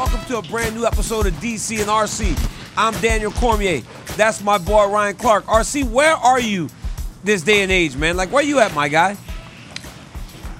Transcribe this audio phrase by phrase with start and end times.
[0.00, 2.34] Welcome to a brand new episode of DC and RC.
[2.74, 3.82] I'm Daniel Cormier.
[4.16, 5.44] That's my boy Ryan Clark.
[5.44, 6.70] RC, where are you
[7.22, 8.16] this day and age, man?
[8.16, 9.18] Like, where you at, my guy?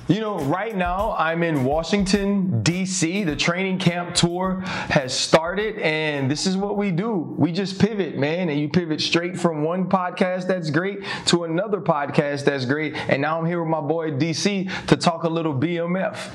[0.09, 3.25] You know, right now I'm in Washington, D.C.
[3.25, 7.35] The training camp tour has started, and this is what we do.
[7.39, 11.81] We just pivot, man, and you pivot straight from one podcast that's great to another
[11.81, 12.95] podcast that's great.
[12.95, 14.69] And now I'm here with my boy D.C.
[14.89, 16.31] to talk a little BMF.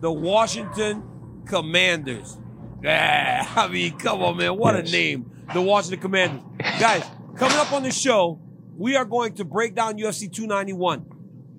[0.00, 1.17] The Washington
[1.48, 2.38] Commanders.
[2.82, 4.56] Yeah, I mean, come on, man.
[4.56, 4.88] What yes.
[4.88, 5.32] a name.
[5.52, 6.42] The Washington Commanders.
[6.78, 7.04] Guys,
[7.36, 8.38] coming up on the show,
[8.76, 11.06] we are going to break down UFC 291.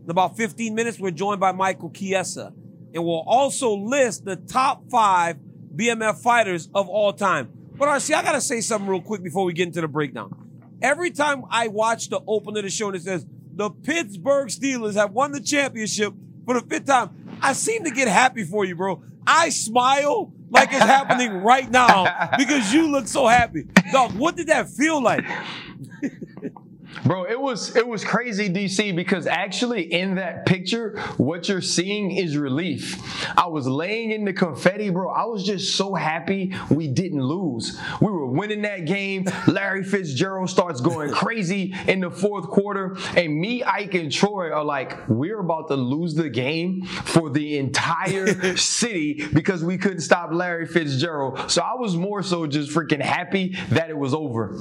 [0.03, 2.53] In about 15 minutes, we're joined by Michael Chiesa.
[2.93, 5.37] And we'll also list the top five
[5.75, 7.49] BMF fighters of all time.
[7.77, 10.33] But RC, I gotta say something real quick before we get into the breakdown.
[10.81, 14.95] Every time I watch the open of the show and it says the Pittsburgh Steelers
[14.95, 16.13] have won the championship
[16.45, 19.03] for the fifth time, I seem to get happy for you, bro.
[19.29, 23.67] I smile like it's happening right now because you look so happy.
[23.91, 25.23] Dog, what did that feel like?
[27.05, 32.11] Bro, it was it was crazy, DC, because actually in that picture, what you're seeing
[32.11, 32.97] is relief.
[33.37, 35.09] I was laying in the confetti, bro.
[35.09, 37.79] I was just so happy we didn't lose.
[38.01, 39.27] We were winning that game.
[39.47, 44.65] Larry Fitzgerald starts going crazy in the fourth quarter, and me, Ike, and Troy are
[44.65, 50.31] like, we're about to lose the game for the entire city because we couldn't stop
[50.33, 51.49] Larry Fitzgerald.
[51.49, 54.59] So I was more so just freaking happy that it was over.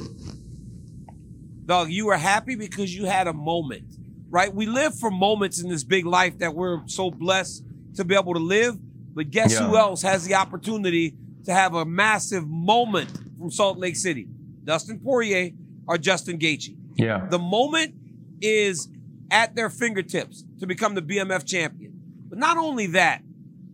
[1.69, 3.85] Dog, you were happy because you had a moment,
[4.31, 4.53] right?
[4.53, 7.63] We live for moments in this big life that we're so blessed
[7.97, 8.79] to be able to live.
[9.15, 9.69] But guess yeah.
[9.69, 14.27] who else has the opportunity to have a massive moment from Salt Lake City?
[14.65, 15.51] Dustin Poirier
[15.87, 16.75] or Justin Gaethje.
[16.97, 17.27] Yeah.
[17.29, 17.95] The moment
[18.41, 18.89] is
[19.31, 21.93] at their fingertips to become the BMF champion.
[22.31, 23.21] But not only that,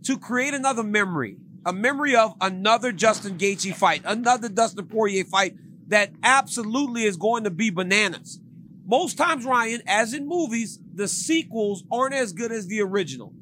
[0.03, 5.55] to create another memory, a memory of another Justin Gaethje fight, another Dustin Poirier fight
[5.87, 8.39] that absolutely is going to be bananas.
[8.85, 13.33] Most times, Ryan, as in movies, the sequels aren't as good as the original.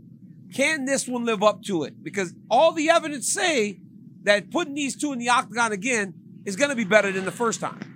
[0.54, 2.02] Can this one live up to it?
[2.04, 3.80] Because all the evidence say
[4.24, 6.14] that putting these two in the octagon again
[6.46, 7.93] is going to be better than the first time.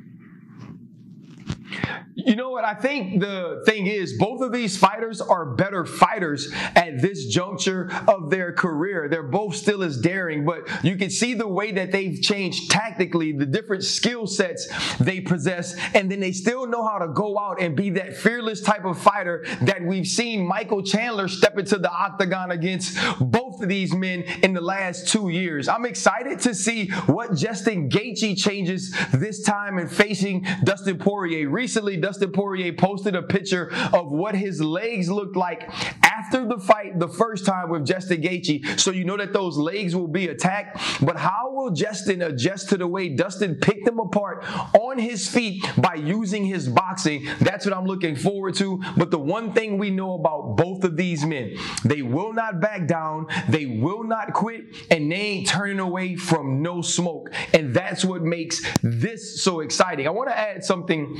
[2.20, 2.66] You know what?
[2.66, 7.92] I think the thing is, both of these fighters are better fighters at this juncture
[8.08, 9.08] of their career.
[9.08, 13.34] They're both still as daring, but you can see the way that they've changed tactically,
[13.34, 14.68] the different skill sets
[14.98, 18.62] they possess, and then they still know how to go out and be that fearless
[18.62, 23.70] type of fighter that we've seen Michael Chandler step into the octagon against both of
[23.70, 25.68] these men in the last two years.
[25.68, 31.50] I'm excited to see what Justin Gaethje changes this time in facing Dustin Poirier.
[31.50, 35.70] Recently, Dustin Dustin Poirier posted a picture of what his legs looked like
[36.04, 38.80] after the fight the first time with Justin Gaethje.
[38.80, 40.82] So you know that those legs will be attacked.
[41.06, 45.64] But how will Justin adjust to the way Dustin picked them apart on his feet
[45.78, 47.28] by using his boxing?
[47.40, 48.82] That's what I'm looking forward to.
[48.98, 52.88] But the one thing we know about both of these men, they will not back
[52.88, 57.32] down, they will not quit, and they ain't turning away from no smoke.
[57.54, 60.08] And that's what makes this so exciting.
[60.08, 61.18] I want to add something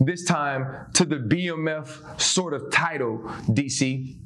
[0.00, 3.18] this time to the BMF sort of title,
[3.48, 4.16] DC.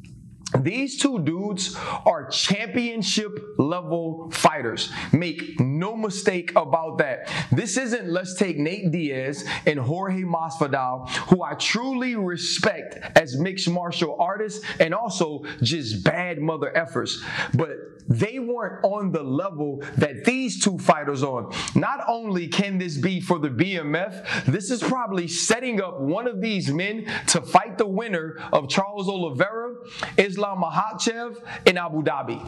[0.59, 4.91] These two dudes are championship level fighters.
[5.13, 7.29] Make no mistake about that.
[7.51, 13.69] This isn't let's take Nate Diaz and Jorge Masvidal, who I truly respect as mixed
[13.69, 17.23] martial artists and also just bad mother efforts.
[17.55, 17.71] But
[18.09, 21.53] they weren't on the level that these two fighters on.
[21.75, 26.41] Not only can this be for the BMF, this is probably setting up one of
[26.41, 29.75] these men to fight the winner of Charles Oliveira,
[30.19, 31.37] Islam Makhachev
[31.67, 32.41] in Abu Dhabi.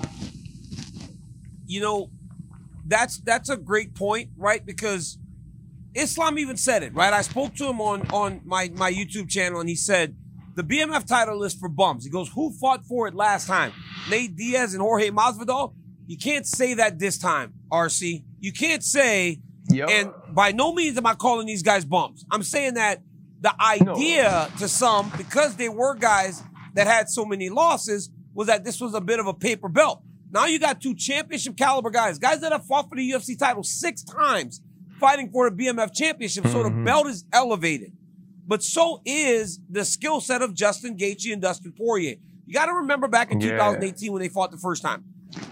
[1.66, 2.10] You know,
[2.86, 4.64] that's that's a great point, right?
[4.64, 5.18] Because
[5.94, 7.12] Islam even said it, right?
[7.12, 10.16] I spoke to him on on my my YouTube channel, and he said
[10.54, 12.04] the BMF title is for bums.
[12.04, 13.72] He goes, "Who fought for it last time?
[14.10, 15.74] Nate Diaz and Jorge Masvidal."
[16.06, 18.24] You can't say that this time, RC.
[18.40, 19.40] You can't say,
[19.70, 19.88] yep.
[19.88, 22.26] and by no means am I calling these guys bums.
[22.30, 23.00] I'm saying that
[23.40, 24.58] the idea no.
[24.58, 26.42] to some, because they were guys
[26.74, 30.02] that had so many losses, was that this was a bit of a paper belt.
[30.30, 33.62] Now you got two championship caliber guys, guys that have fought for the UFC title
[33.62, 34.60] six times,
[34.98, 36.44] fighting for the BMF championship.
[36.44, 36.52] Mm-hmm.
[36.52, 36.84] So the mm-hmm.
[36.84, 37.92] belt is elevated.
[38.46, 42.16] But so is the skill set of Justin Gaethje and Dustin Poirier.
[42.46, 43.52] You got to remember back in yeah.
[43.52, 45.04] 2018 when they fought the first time.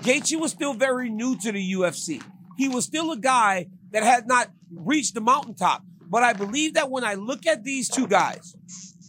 [0.03, 2.23] Gaethje was still very new to the UFC.
[2.59, 5.85] He was still a guy that had not reached the mountaintop.
[6.01, 8.55] But I believe that when I look at these two guys,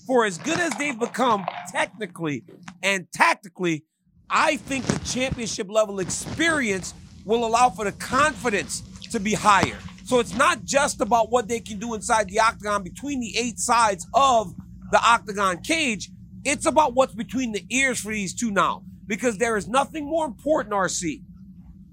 [0.06, 2.44] for as good as they've become technically
[2.82, 3.84] and tactically,
[4.30, 6.94] I think the championship level experience
[7.26, 9.78] will allow for the confidence to be higher.
[10.06, 13.60] So it's not just about what they can do inside the octagon between the eight
[13.60, 14.54] sides of
[14.92, 16.10] the octagon cage.
[16.44, 18.84] It's about what's between the ears for these two now.
[19.06, 21.22] Because there is nothing more important, RC,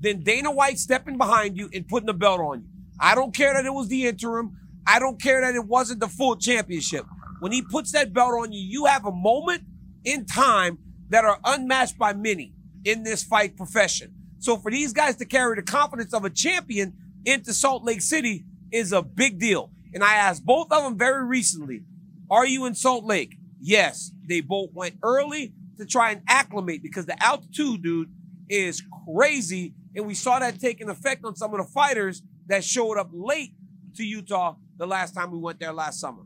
[0.01, 2.67] than Dana White stepping behind you and putting the belt on you.
[2.99, 4.57] I don't care that it was the interim.
[4.87, 7.05] I don't care that it wasn't the full championship.
[7.41, 9.63] When he puts that belt on you, you have a moment
[10.05, 10.79] in time
[11.09, 12.55] that are unmatched by many
[12.85, 14.15] in this fight profession.
[14.39, 16.95] So for these guys to carry the confidence of a champion
[17.25, 19.71] into Salt Lake City is a big deal.
[19.93, 21.83] And I asked both of them very recently,
[22.31, 23.37] are you in Salt Lake?
[23.61, 24.13] Yes.
[24.27, 28.11] They both went early to try and acclimate because the altitude, dude,
[28.49, 29.75] is crazy.
[29.97, 33.55] And we saw that taking effect on some of the fighters that showed up late
[33.97, 36.23] to Utah the last time we went there last summer.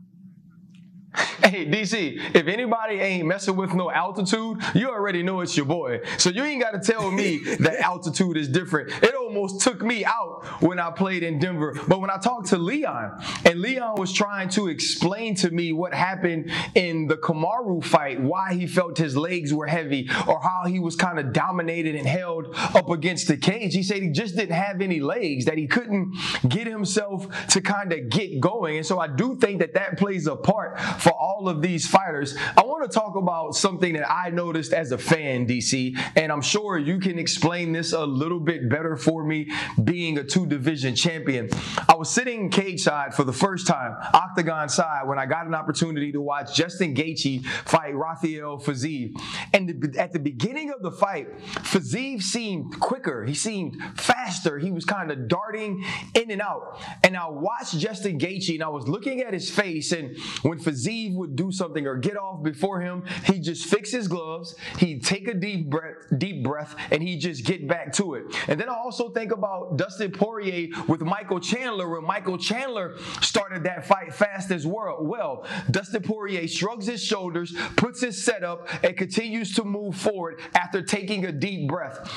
[1.45, 6.01] Hey, DC, if anybody ain't messing with no altitude, you already know it's your boy.
[6.17, 8.91] So you ain't got to tell me that altitude is different.
[9.03, 11.79] It almost took me out when I played in Denver.
[11.87, 15.93] But when I talked to Leon, and Leon was trying to explain to me what
[15.93, 20.79] happened in the Kamaru fight, why he felt his legs were heavy, or how he
[20.79, 24.55] was kind of dominated and held up against the cage, he said he just didn't
[24.55, 26.15] have any legs, that he couldn't
[26.47, 28.77] get himself to kind of get going.
[28.77, 32.35] And so I do think that that plays a part for all of these fighters.
[32.57, 36.41] I want to talk about something that I noticed as a fan, DC, and I'm
[36.41, 39.51] sure you can explain this a little bit better for me
[39.83, 41.51] being a two division champion.
[41.87, 45.53] I was sitting cage side for the first time, octagon side, when I got an
[45.53, 49.11] opportunity to watch Justin Gaethje fight Rafael Fiziev.
[49.53, 53.25] And at the beginning of the fight, Fiziev seemed quicker.
[53.25, 54.57] He seemed faster.
[54.57, 55.85] He was kind of darting
[56.15, 56.81] in and out.
[57.03, 60.94] And I watched Justin Gaethje and I was looking at his face and when Fiziev
[60.95, 65.03] Steve would do something or get off before him, he'd just fix his gloves, he'd
[65.03, 68.23] take a deep breath, deep breath, and he'd just get back to it.
[68.47, 73.65] And then I also think about Dustin Poirier with Michael Chandler, where Michael Chandler started
[73.65, 74.99] that fight fast as well.
[75.01, 80.81] Well, Dustin Poirier shrugs his shoulders, puts his setup, and continues to move forward after
[80.81, 82.09] taking a deep breath.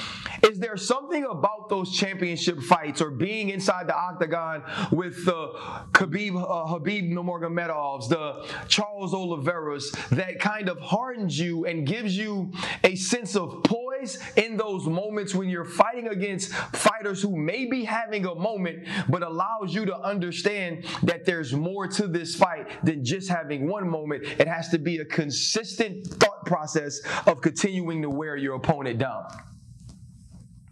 [0.48, 5.84] Is there something about those championship fights or being inside the octagon with the uh,
[5.92, 12.52] Khabib, uh, Habib Nurmagomedovs, the Charles Oliveira's that kind of hardens you and gives you
[12.84, 17.84] a sense of poise in those moments when you're fighting against fighters who may be
[17.84, 23.04] having a moment, but allows you to understand that there's more to this fight than
[23.04, 24.24] just having one moment.
[24.24, 29.26] It has to be a consistent thought process of continuing to wear your opponent down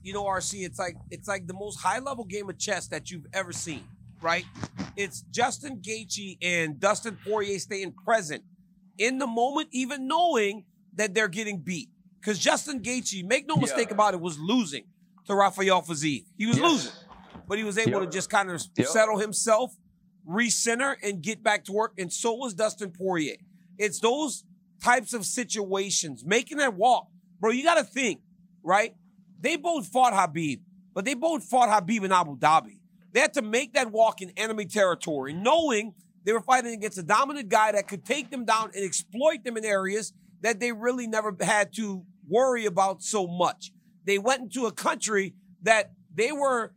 [0.03, 3.11] you know, RC, it's like it's like the most high level game of chess that
[3.11, 3.83] you've ever seen
[4.27, 4.45] right?
[4.97, 8.43] It's Justin Gaethje and Dustin Poirier staying present
[8.99, 10.65] in the moment, even knowing
[10.97, 11.91] that they're getting beat.
[12.21, 13.95] Because Justin Gaethje, make no mistake yeah.
[13.95, 14.87] about it, was losing
[15.27, 16.25] to Rafael Fiziev.
[16.37, 16.71] He was yes.
[16.73, 16.93] losing,
[17.47, 19.77] but he was able to just kind of settle himself,
[20.29, 21.93] recenter, and get back to work.
[21.97, 23.37] And so was Dustin Poirier.
[23.79, 24.43] It's those
[24.83, 27.07] types of situations, making that walk,
[27.39, 27.53] bro.
[27.53, 28.23] You got to think,
[28.65, 28.97] right?
[29.41, 30.63] They both fought Habib,
[30.95, 32.79] but they both fought Habib in Abu Dhabi.
[33.13, 35.95] They had to make that walk in enemy territory, knowing
[36.25, 39.57] they were fighting against a dominant guy that could take them down and exploit them
[39.57, 43.73] in areas that they really never had to worry about so much.
[44.05, 46.73] They went into a country that they were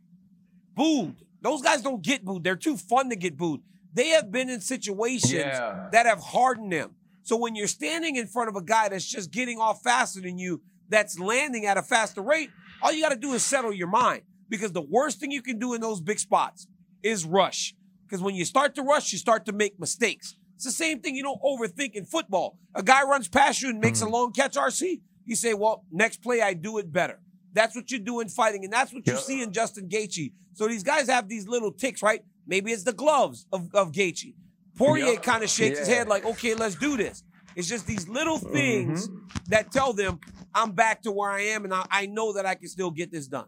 [0.74, 1.16] booed.
[1.42, 2.44] Those guys don't get booed.
[2.44, 3.60] They're too fun to get booed.
[3.92, 5.88] They have been in situations yeah.
[5.92, 6.94] that have hardened them.
[7.22, 10.38] So when you're standing in front of a guy that's just getting off faster than
[10.38, 12.50] you, that's landing at a faster rate,
[12.82, 15.58] all you got to do is settle your mind because the worst thing you can
[15.58, 16.66] do in those big spots
[17.02, 17.74] is rush.
[18.06, 20.36] Because when you start to rush, you start to make mistakes.
[20.56, 22.58] It's the same thing you don't overthink in football.
[22.74, 24.02] A guy runs past you and makes mm.
[24.02, 24.14] a mm-hmm.
[24.14, 25.00] long catch, RC.
[25.24, 27.20] You say, well, next play I do it better.
[27.52, 30.32] That's what you do in fighting, and that's what you see in Justin Gaethje.
[30.52, 32.22] So these guys have these little ticks, right?
[32.46, 34.34] Maybe it's the gloves of, of Gaethje.
[34.76, 35.22] Poirier yep.
[35.22, 35.84] kind of shakes yeah.
[35.84, 37.24] his head like, okay, let's do this.
[37.56, 39.26] It's just these little things mm-hmm.
[39.48, 40.20] that tell them
[40.54, 43.10] I'm back to where I am, and I, I know that I can still get
[43.10, 43.46] this done.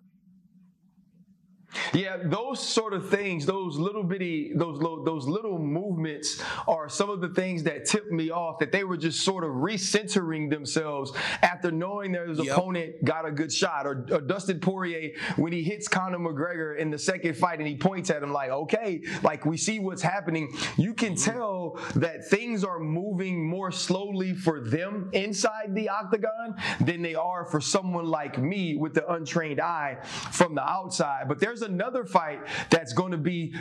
[1.95, 7.21] Yeah, those sort of things, those little bitty, those those little movements are some of
[7.21, 8.59] the things that tipped me off.
[8.59, 11.13] That they were just sort of recentering themselves
[11.43, 12.57] after knowing their yep.
[12.57, 16.91] opponent got a good shot, or, or, Dustin Poirier when he hits Conor McGregor in
[16.91, 20.55] the second fight and he points at him like, "Okay, like we see what's happening."
[20.77, 21.31] You can mm-hmm.
[21.31, 27.45] tell that things are moving more slowly for them inside the octagon than they are
[27.47, 29.99] for someone like me with the untrained eye
[30.33, 31.29] from the outside.
[31.29, 32.41] But there's there's another fight
[32.71, 33.55] that's going to be,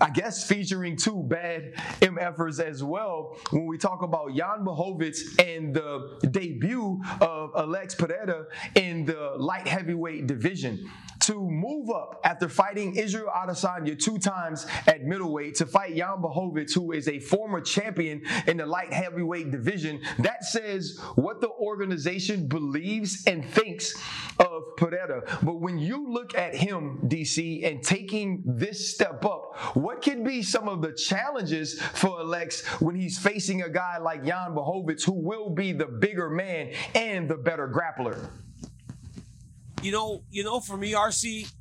[0.00, 3.36] I guess, featuring two bad MFers as well.
[3.50, 9.66] When we talk about Jan Blachowicz and the debut of Alex Pereira in the light
[9.66, 10.88] heavyweight division
[11.28, 16.72] to move up after fighting Israel Adesanya two times at middleweight to fight Jan Blachowicz,
[16.72, 20.00] who is a former champion in the light heavyweight division.
[20.20, 23.94] That says what the organization believes and thinks
[24.38, 25.22] of Pereira.
[25.42, 30.42] But when you look at him, DC, and taking this step up, what could be
[30.42, 35.12] some of the challenges for Alex when he's facing a guy like Jan Blachowicz, who
[35.12, 38.30] will be the bigger man and the better grappler?
[39.82, 41.52] You know, you know, for me, RC,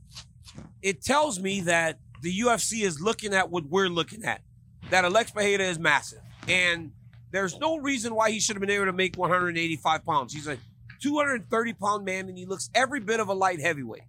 [0.81, 4.41] it tells me that the UFC is looking at what we're looking at.
[4.89, 6.91] That Alex Pereira is massive, and
[7.31, 10.33] there's no reason why he should have been able to make 185 pounds.
[10.33, 10.57] He's a
[11.01, 14.03] 230 pound man, and he looks every bit of a light heavyweight.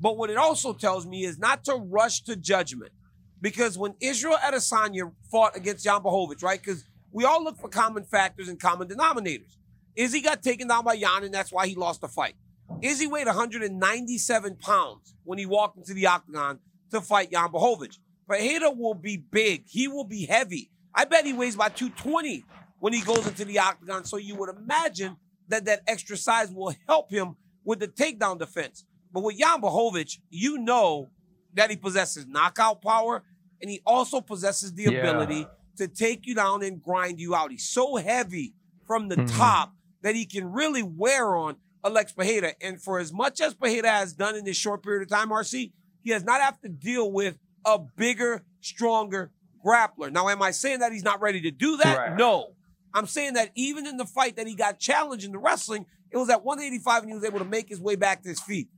[0.00, 2.92] But what it also tells me is not to rush to judgment,
[3.40, 6.60] because when Israel Adesanya fought against Jan Blachowicz, right?
[6.60, 9.56] Because we all look for common factors and common denominators.
[9.94, 12.34] Izzy got taken down by Jan, and that's why he lost the fight.
[12.80, 16.58] Izzy weighed 197 pounds when he walked into the octagon
[16.90, 17.98] to fight Jan Blachowicz.
[18.28, 19.64] Pereira will be big.
[19.68, 20.70] He will be heavy.
[20.94, 22.44] I bet he weighs about 220
[22.78, 24.04] when he goes into the octagon.
[24.04, 25.16] So you would imagine
[25.48, 28.84] that that extra size will help him with the takedown defense.
[29.12, 31.10] But with Jan Blachowicz, you know
[31.54, 33.22] that he possesses knockout power
[33.60, 34.98] and he also possesses the yeah.
[34.98, 37.50] ability to take you down and grind you out.
[37.50, 38.54] He's so heavy
[38.86, 39.38] from the mm-hmm.
[39.38, 42.54] top that he can really wear on Alex Pereira.
[42.60, 45.72] And for as much as Pereira has done in this short period of time, RC,
[46.02, 49.30] he has not have to deal with a bigger, stronger
[49.64, 50.10] grappler.
[50.10, 51.96] Now, am I saying that he's not ready to do that?
[51.96, 52.16] Right.
[52.16, 52.54] No.
[52.94, 56.16] I'm saying that even in the fight that he got challenged in the wrestling, it
[56.16, 58.68] was at 185 and he was able to make his way back to his feet.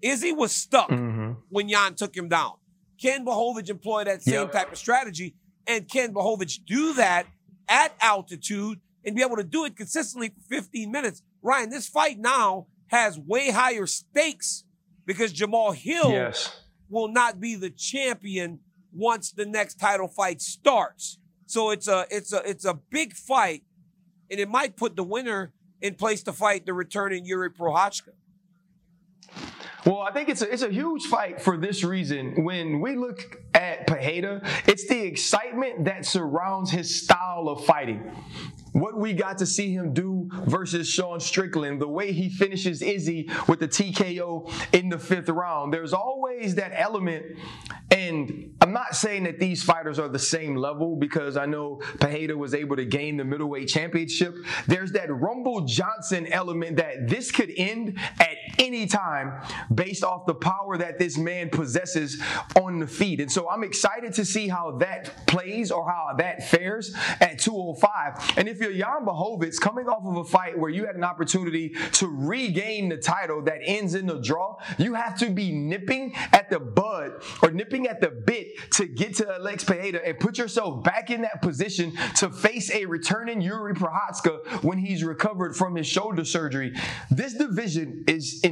[0.00, 1.32] Izzy was stuck mm-hmm.
[1.48, 2.52] when Jan took him down.
[3.00, 4.52] Can Blachowicz employ that same yep.
[4.52, 5.34] type of strategy?
[5.66, 7.26] And can Blachowicz do that
[7.68, 11.22] at altitude and be able to do it consistently for 15 minutes?
[11.42, 14.64] Ryan, this fight now has way higher stakes
[15.04, 16.60] because Jamal Hill yes.
[16.88, 18.60] will not be the champion
[18.92, 21.18] once the next title fight starts.
[21.46, 23.64] So it's a it's a it's a big fight,
[24.30, 28.10] and it might put the winner in place to fight the returning Jiri Prochazka.
[29.84, 32.44] Well, I think it's a, it's a huge fight for this reason.
[32.44, 38.08] When we look at Pereira, it's the excitement that surrounds his style of fighting
[38.72, 43.30] what we got to see him do versus Sean Strickland, the way he finishes Izzy
[43.48, 45.72] with the TKO in the fifth round.
[45.72, 47.38] There's always that element,
[47.90, 52.36] and I'm not saying that these fighters are the same level because I know Pereira
[52.36, 54.34] was able to gain the middleweight championship.
[54.66, 59.42] There's that Rumble Johnson element that this could end at any time
[59.74, 62.20] based off the power that this man possesses
[62.56, 63.20] on the feet.
[63.20, 68.38] And so I'm excited to see how that plays or how that fares at 205.
[68.38, 71.74] And if you're Jan Blachowicz coming off of a fight where you had an opportunity
[71.92, 76.48] to regain the title that ends in the draw, you have to be nipping at
[76.50, 80.84] the bud or nipping at the bit to get to Alex Pereira and put yourself
[80.84, 85.86] back in that position to face a returning Jiri Prochazka when he's recovered from his
[85.86, 86.74] shoulder surgery.
[87.10, 88.51] This division is in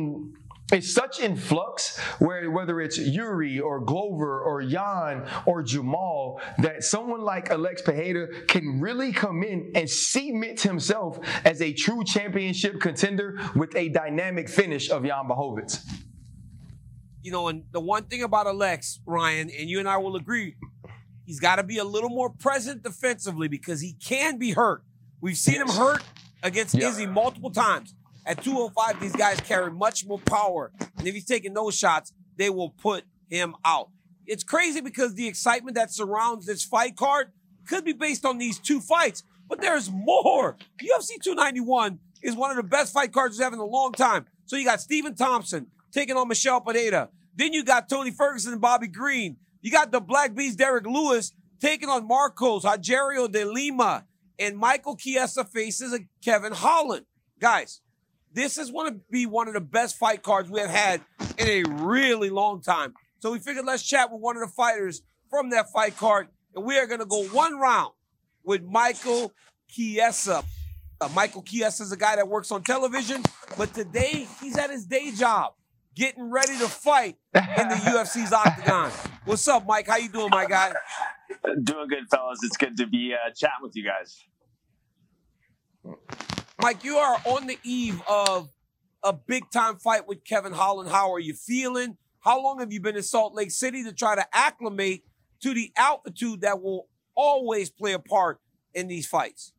[0.73, 6.85] it's such in flux where whether it's Jiri or Glover or Jan or Jamal that
[6.85, 12.81] someone like Alex Pereira can really come in and cement himself as a true championship
[12.81, 15.85] contender with a dynamic finish of Jan Blachowicz.
[17.23, 20.57] You know, and the one thing about Alex, Ryan, and you and I will agree,
[21.27, 24.83] he's got to be a little more present defensively because he can be hurt.
[25.21, 25.71] We've seen yes.
[25.71, 26.03] him hurt
[26.43, 26.91] against yep.
[26.91, 27.95] Izzy multiple times.
[28.27, 30.73] At 205, these guys carry much more power.
[30.99, 33.91] And if he's taking those shots, they will put him out.
[34.27, 37.33] It's crazy because the excitement that surrounds this fight card
[37.67, 40.57] could be based on these two fights, but there's more.
[40.81, 44.27] UFC 291 is one of the best fight cards we've had in a long time.
[44.47, 47.09] So you got Stephen Thompson taking on Michel Pereira.
[47.35, 49.37] Then you got Tony Ferguson and Bobby Green.
[49.63, 54.05] You got the Black Beast Derrick Lewis taking on Marcos, Rogerio de Lima,
[54.39, 57.07] and Michael Chiesa faces Kevin Holland.
[57.39, 57.81] Guys,
[58.33, 61.01] this is going to be one of the best fight cards we have had
[61.39, 62.95] in a really long time.
[63.19, 66.65] So we figured let's chat with one of the fighters from that fight card, and
[66.65, 67.93] we are going to go one round
[68.45, 69.33] with Michael
[69.69, 70.45] Chiesa.
[71.01, 73.23] Uh, Michael Chiesa is a guy that works on television,
[73.57, 75.55] but today he's at his day job,
[75.95, 78.91] getting ready to fight in the UFC's octagon.
[79.25, 79.87] What's up, Mike?
[79.87, 80.73] How you doing, my guy?
[81.63, 82.41] Doing good, fellas.
[82.43, 84.25] It's good to be uh, chatting with you guys.
[86.63, 88.51] Mike, you are on the eve of
[89.03, 90.91] a big time fight with Kevin Holland.
[90.91, 91.97] How are you feeling?
[92.21, 95.05] How long have you been in Salt Lake City to try to acclimate
[95.41, 98.41] to the altitude that will always play a part
[98.75, 99.55] in these fights?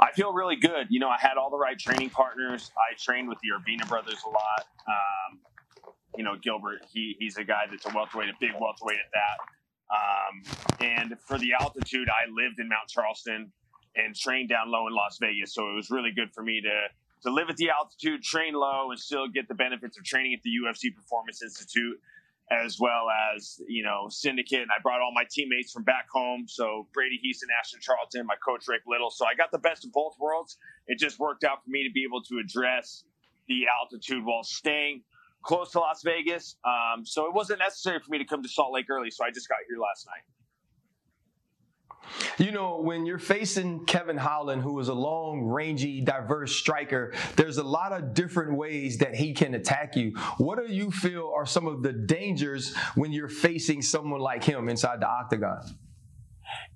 [0.00, 0.88] I feel really good.
[0.90, 2.70] You know, I had all the right training partners.
[2.76, 4.66] I trained with the Urbina brothers a lot.
[4.86, 5.40] Um,
[6.18, 9.38] you know, Gilbert, he, he's a guy that's a welterweight, a big welterweight at that.
[9.90, 13.50] Um, and for the altitude, I lived in Mount Charleston
[13.98, 15.54] and trained down low in Las Vegas.
[15.54, 16.88] So it was really good for me to
[17.22, 20.42] to live at the altitude, train low, and still get the benefits of training at
[20.42, 21.98] the UFC Performance Institute,
[22.50, 24.62] as well as you know Syndicate.
[24.62, 28.36] And I brought all my teammates from back home, so Brady Heason, Ashton Charlton, my
[28.36, 29.10] coach Rick Little.
[29.10, 30.56] So I got the best of both worlds.
[30.86, 33.04] It just worked out for me to be able to address
[33.48, 35.02] the altitude while staying
[35.42, 36.56] close to Las Vegas.
[36.64, 39.10] Um, so it wasn't necessary for me to come to Salt Lake early.
[39.10, 40.22] So I just got here last night.
[42.38, 47.58] You know, when you're facing Kevin Holland, who is a long, rangy, diverse striker, there's
[47.58, 50.12] a lot of different ways that he can attack you.
[50.38, 54.68] What do you feel are some of the dangers when you're facing someone like him
[54.68, 55.78] inside the octagon?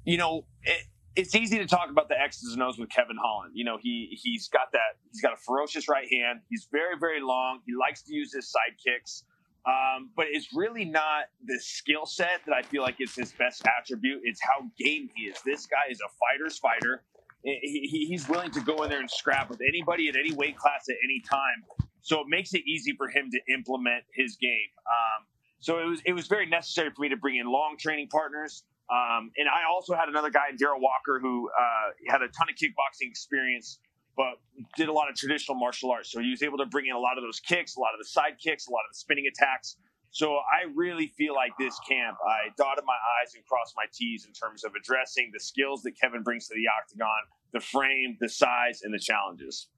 [0.04, 3.52] You know, it, it's easy to talk about the X's and O's with Kevin Holland.
[3.54, 6.40] You know, he he's got that he's got a ferocious right hand.
[6.48, 7.60] He's very very long.
[7.66, 9.24] He likes to use his side kicks.
[9.64, 13.62] Um, but it's really not the skill set that I feel like is his best
[13.78, 14.23] attribute.
[14.25, 15.37] It's how game he is.
[15.45, 17.04] This guy is a fighter's fighter.
[17.45, 20.57] He, he, he's willing to go in there and scrap with anybody at any weight
[20.57, 21.88] class at any time.
[22.00, 24.71] So it makes it easy for him to implement his game.
[24.87, 25.26] Um,
[25.61, 28.64] so it was it was very necessary for me to bring in long training partners.
[28.90, 32.57] Um, and I also had another guy, Daryl Walker, who uh, had a ton of
[32.57, 33.78] kickboxing experience
[34.16, 34.35] but
[34.76, 36.12] did a lot of traditional martial arts.
[36.12, 37.99] So he was able to bring in a lot of those kicks, a lot of
[37.99, 39.76] the side kicks, a lot of the spinning attacks.
[40.11, 42.92] So I really feel like this camp, I dotted my
[43.23, 46.54] I's and crossed my T's in terms of addressing the skills that Kevin brings to
[46.54, 47.09] the octagon,
[47.54, 49.69] the frame, the size, and the challenges.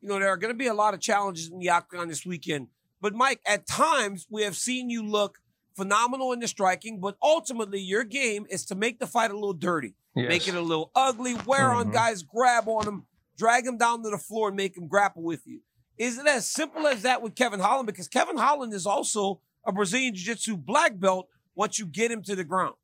[0.00, 2.24] You know, there are going to be a lot of challenges in the octagon this
[2.24, 2.68] weekend.
[3.02, 5.38] But Mike, at times we have seen you look
[5.76, 9.52] phenomenal in the striking, but ultimately your game is to make the fight a little
[9.52, 9.94] dirty.
[10.14, 10.28] Yes.
[10.28, 11.78] Make it a little ugly, wear mm-hmm.
[11.78, 15.22] on guys, grab on them, drag them down to the floor, and make them grapple
[15.22, 15.60] with you.
[15.98, 17.86] Is it as simple as that with Kevin Holland?
[17.86, 22.22] Because Kevin Holland is also a Brazilian Jiu Jitsu black belt once you get him
[22.22, 22.74] to the ground.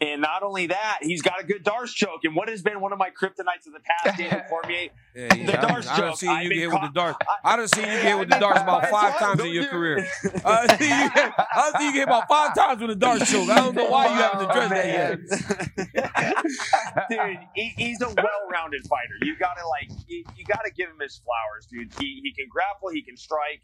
[0.00, 2.20] And not only that, he's got a good D'Arce choke.
[2.22, 5.66] And what has been one of my kryptonites of the past, Daniel Cormier, yeah, the
[5.66, 5.98] D'Arce choke.
[5.98, 7.16] I don't see you get with the D'Arce.
[7.44, 10.06] I don't see you get with the D'Arce about five times in your career.
[10.44, 13.50] I see you get, I see you get about five times with the D'Arce choke.
[13.50, 15.18] I don't know why you haven't addressed that yet.
[17.10, 19.14] dude, he, he's a well-rounded fighter.
[19.22, 21.92] You gotta like, you, you gotta give him his flowers, dude.
[21.98, 23.62] He he can grapple, he can strike.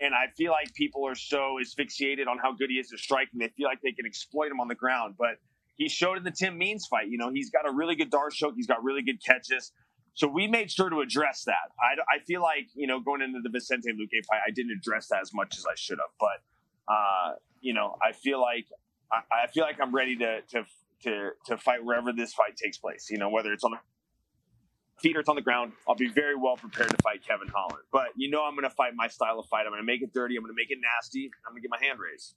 [0.00, 3.40] And I feel like people are so asphyxiated on how good he is at striking,
[3.40, 5.14] they feel like they can exploit him on the ground.
[5.18, 5.38] But
[5.76, 7.08] he showed in the Tim Means fight.
[7.08, 8.54] You know, he's got a really good D'Arce choke.
[8.56, 9.72] He's got really good catches.
[10.14, 11.72] So we made sure to address that.
[11.80, 15.08] I, I feel like, you know, going into the Vicente Luque fight, I didn't address
[15.08, 16.10] that as much as I should have.
[16.20, 18.66] But, uh, you know, I feel like
[19.10, 20.64] I, I feel like I'm ready to, to,
[21.04, 23.08] to, to fight wherever this fight takes place.
[23.10, 23.78] You know, whether it's on the
[25.00, 27.82] feet or it's on the ground, I'll be very well prepared to fight Kevin Holland.
[27.90, 29.62] But you know, I'm going to fight my style of fight.
[29.64, 30.36] I'm going to make it dirty.
[30.36, 31.30] I'm going to make it nasty.
[31.46, 32.34] I'm going to get my hand raised.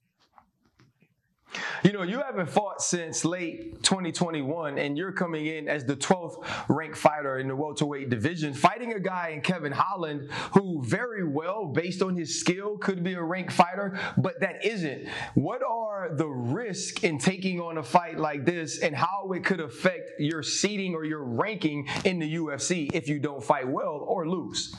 [1.83, 6.43] You know, you haven't fought since late 2021, and you're coming in as the 12th
[6.67, 11.67] ranked fighter in the welterweight division, fighting a guy in Kevin Holland who, very well,
[11.67, 15.07] based on his skill, could be a ranked fighter, but that isn't.
[15.35, 19.59] What are the risks in taking on a fight like this, and how it could
[19.59, 24.27] affect your seating or your ranking in the UFC if you don't fight well or
[24.27, 24.75] lose?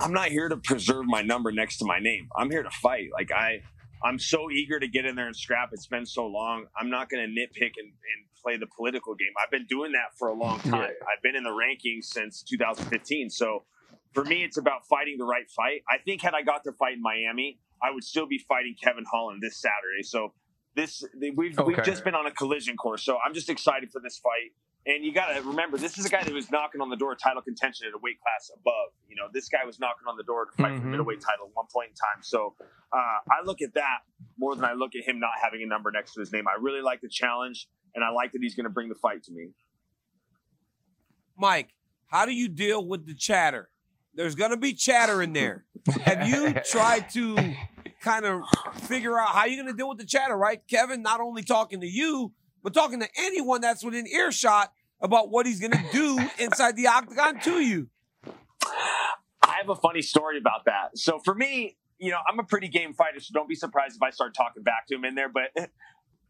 [0.00, 2.28] I'm not here to preserve my number next to my name.
[2.36, 3.08] I'm here to fight.
[3.12, 3.62] Like I
[4.02, 5.70] I'm so eager to get in there and scrap.
[5.72, 6.66] It's been so long.
[6.78, 9.32] I'm not going to nitpick and, and, play the political game.
[9.44, 10.74] I've been doing that for a long time.
[10.84, 13.30] I've been in the rankings since 2015.
[13.30, 13.64] So
[14.14, 15.82] for me, it's about fighting the right fight.
[15.90, 19.04] I think had I got to fight in Miami, I would still be fighting Kevin
[19.10, 20.04] Holland this Saturday.
[20.04, 20.34] So
[20.76, 21.04] this
[21.36, 21.66] we've okay.
[21.66, 23.04] we've just been on a collision course.
[23.04, 24.52] So I'm just excited for this fight.
[24.88, 27.12] And you got to remember, this is a guy that was knocking on the door
[27.12, 28.88] of title contention at a weight class above.
[29.06, 30.80] You know, this guy was knocking on the door to fight mm-hmm.
[30.80, 32.22] for middleweight title at one point in time.
[32.22, 32.54] So
[32.90, 33.98] uh, I look at that
[34.38, 36.48] more than I look at him not having a number next to his name.
[36.48, 39.22] I really like the challenge, and I like that he's going to bring the fight
[39.24, 39.50] to me.
[41.36, 41.68] Mike,
[42.06, 43.68] how do you deal with the chatter?
[44.14, 45.66] There's going to be chatter in there.
[46.00, 47.36] Have you tried to
[48.00, 48.40] kind of
[48.84, 50.62] figure out how you're going to deal with the chatter, right?
[50.66, 55.46] Kevin not only talking to you, but talking to anyone that's within earshot about what
[55.46, 57.88] he's going to do inside the octagon to you.
[58.24, 60.96] I have a funny story about that.
[60.98, 64.02] So for me, you know, I'm a pretty game fighter, so don't be surprised if
[64.02, 65.28] I start talking back to him in there.
[65.28, 65.50] But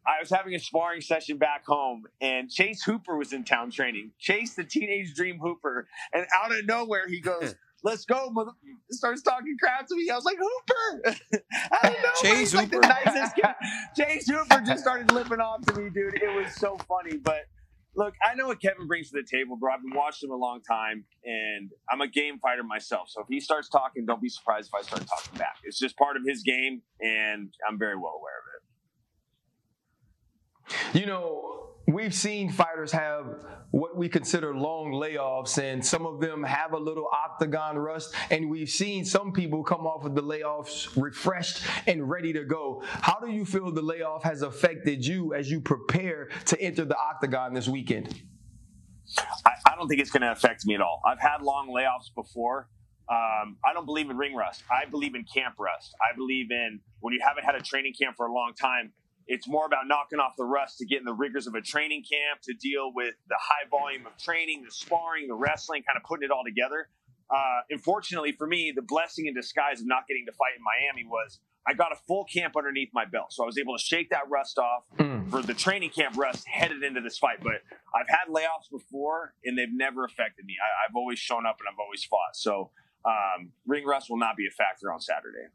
[0.06, 4.12] I was having a sparring session back home, and Chase Hooper was in town training.
[4.18, 7.54] Chase, the teenage dream Hooper, and out of nowhere he goes,
[7.84, 8.52] let's go, mother.
[8.90, 10.08] Starts talking crap to me.
[10.08, 11.14] I was like, Hooper.
[11.82, 12.08] I don't know.
[12.22, 12.88] Chase Like the Hooper?
[13.04, 13.54] nicest guy.
[13.96, 16.14] Chase Hooper just started lipping off to me, dude.
[16.14, 17.18] It was so funny.
[17.18, 17.42] But
[17.98, 19.74] look, I know what Kevin brings to the table, bro.
[19.74, 23.08] I've been watching him a long time, and I'm a game fighter myself.
[23.08, 25.56] So if he starts talking, don't be surprised if I start talking back.
[25.64, 28.46] It's just part of his game, and I'm very well aware of
[30.94, 31.00] it.
[31.00, 31.57] You know,
[31.98, 33.26] we've seen fighters have
[33.72, 38.14] what we consider long layoffs, and some of them have a little octagon rust.
[38.30, 42.84] And we've seen some people come off of the layoffs refreshed and ready to go.
[42.86, 46.96] How do you feel the layoff has affected you as you prepare to enter the
[46.96, 48.22] octagon this weekend?
[49.44, 51.02] I, I don't think it's going to affect me at all.
[51.04, 52.68] I've had long layoffs before.
[53.10, 54.62] Um, I don't believe in ring rust.
[54.70, 55.94] I believe in camp rust.
[56.00, 58.92] I believe in when you haven't had a training camp for a long time,
[59.28, 62.02] it's more about knocking off the rust to get in the rigors of a training
[62.02, 66.02] camp, to deal with the high volume of training, the sparring, the wrestling, kind of
[66.02, 66.88] putting it all together.
[67.30, 71.06] Uh, unfortunately for me, the blessing in disguise of not getting to fight in Miami
[71.06, 73.30] was I got a full camp underneath my belt.
[73.34, 75.30] So I was able to shake that rust off Mm.
[75.30, 77.40] for the training camp rust headed into this fight.
[77.42, 77.60] But
[77.94, 80.54] I've had layoffs before and they've never affected me.
[80.58, 82.34] I, I've always shown up and I've always fought.
[82.34, 82.70] So
[83.04, 85.48] um, ring rust will not be a factor on Saturday.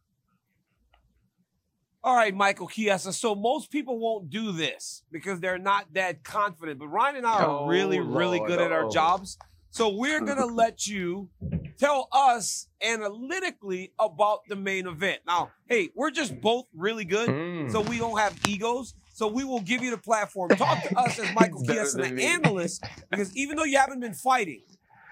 [2.05, 3.13] All right, Michael Chiesa.
[3.13, 6.79] So most people won't do this because they're not that confident.
[6.79, 8.89] But Ryan and I are Oh, really, really Lord, good at our oh.
[8.89, 9.37] jobs.
[9.71, 11.29] So we're gonna let you
[11.77, 15.21] tell us analytically about the main event.
[15.25, 17.71] Now, hey, we're just both really good, Mm.
[17.71, 18.93] so we don't have egos.
[19.13, 20.49] So we will give you the platform.
[20.49, 22.25] Talk to us as Michael Chiesa, the me.
[22.25, 24.63] analyst, because even though you haven't been fighting,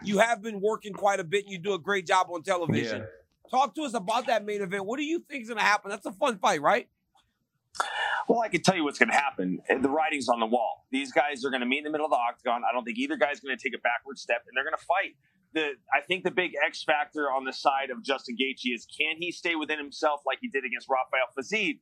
[0.03, 1.43] you have been working quite a bit.
[1.45, 3.01] and You do a great job on television.
[3.01, 3.05] Yeah.
[3.51, 4.85] Talk to us about that main event.
[4.85, 5.91] What do you think is going to happen?
[5.91, 6.87] That's a fun fight, right?
[8.27, 9.59] Well, I can tell you what's going to happen.
[9.67, 10.85] The writing's on the wall.
[10.89, 12.61] These guys are going to meet in the middle of the octagon.
[12.67, 14.85] I don't think either guy's going to take a backward step, and they're going to
[14.85, 15.15] fight.
[15.53, 19.17] The I think the big X factor on the side of Justin Gaethje is can
[19.19, 21.79] he stay within himself like he did against Rafael Fiziev?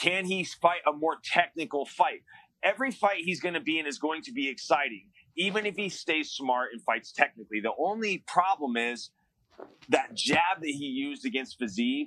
[0.00, 2.22] Can he fight a more technical fight?
[2.62, 5.88] Every fight he's going to be in is going to be exciting, even if he
[5.88, 7.58] stays smart and fights technically.
[7.60, 9.10] The only problem is
[9.88, 12.06] that jab that he used against Fiziev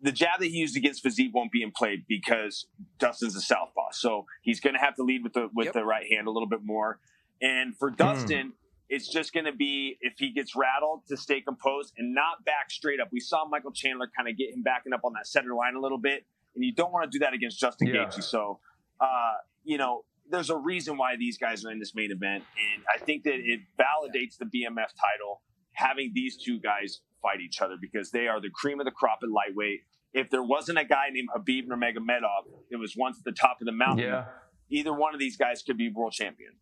[0.00, 2.66] the jab that he used against Fiziev won't be in play because
[2.98, 3.88] Dustin's a southpaw.
[3.92, 5.74] So he's going to have to lead with the with Yep.
[5.74, 6.98] the right hand a little bit more.
[7.40, 8.52] And for Dustin,
[8.90, 12.70] it's just going to be if he gets rattled to stay composed and not back
[12.70, 13.08] straight up.
[13.12, 15.80] We saw Michael Chandler kind of get him backing up on that center line a
[15.80, 18.04] little bit, and you don't want to do that against Justin Yeah.
[18.04, 18.24] Gaethje.
[18.24, 18.60] So,
[19.00, 19.34] uh,
[19.64, 22.98] you know, there's a reason why these guys are in this main event, and I
[23.02, 25.40] think that it validates the BMF title
[25.74, 29.20] having these two guys fight each other because they are the cream of the crop
[29.22, 29.80] at lightweight.
[30.12, 33.66] If there wasn't a guy named Habib Nurmagomedov that was once at the top of
[33.66, 34.26] the mountain, Yeah.
[34.70, 36.52] either one of these guys could be world champion.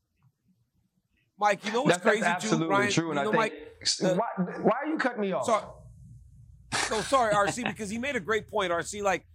[1.38, 2.90] Mike, you know what's That's, that's crazy absolutely too, Ryan?
[2.92, 3.10] true.
[3.10, 5.44] And you I think, Mike, the- why, why are you cutting me off?
[5.44, 5.74] So,
[6.88, 9.02] so sorry, RC, because he made a great point, RC.
[9.02, 9.26] Like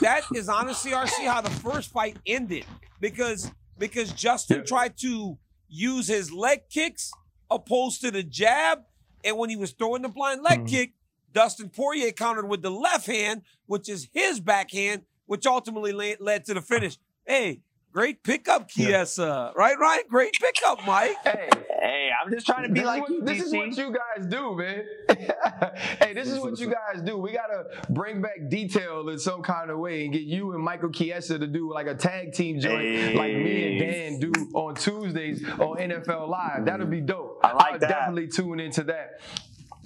[0.00, 2.64] that is honestly, RC, how the first fight ended.
[3.00, 4.64] Because because Justin Yeah.
[4.64, 7.10] tried to use his leg kicks
[7.50, 8.84] opposed to the jab,
[9.26, 10.68] and when he was throwing the blind leg Mhm.
[10.68, 10.94] kick,
[11.32, 16.54] Dustin Poirier countered with the left hand, which is his backhand, which ultimately led to
[16.54, 16.96] the finish.
[17.26, 17.60] Hey,
[17.96, 18.98] great pickup, Yeah.
[19.04, 19.52] Chiesa.
[19.56, 20.02] Right, Ryan?
[20.10, 21.16] Great pickup, Mike.
[21.24, 21.48] hey,
[21.80, 24.26] Hey, I'm just trying to be this, like you, what, this is what you guys
[24.26, 24.84] do, man.
[26.00, 27.16] hey, this is what you guys do.
[27.16, 30.90] We gotta bring back detail in some kind of way and get you and Michael
[30.90, 35.42] Chiesa to do like a tag team joint, like me and Dan do on Tuesdays
[35.48, 36.64] on NFL Live.
[36.64, 37.40] That'll be dope.
[37.44, 37.88] I like I'll that.
[37.88, 39.20] definitely tune into that.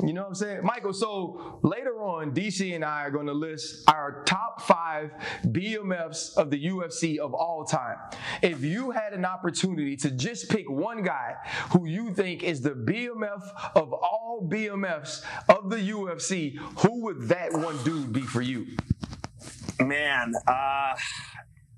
[0.03, 0.61] You know what I'm saying?
[0.63, 5.13] Michael, so later on, DC and I are going to list our top five
[5.47, 7.97] BMFs of the UFC of all time.
[8.43, 11.35] If you had an opportunity to just pick one guy
[11.71, 13.43] who you think is the BMF
[13.75, 18.67] of all BMFs of the UFC, who would that one dude be for you?
[19.81, 20.95] Man, uh,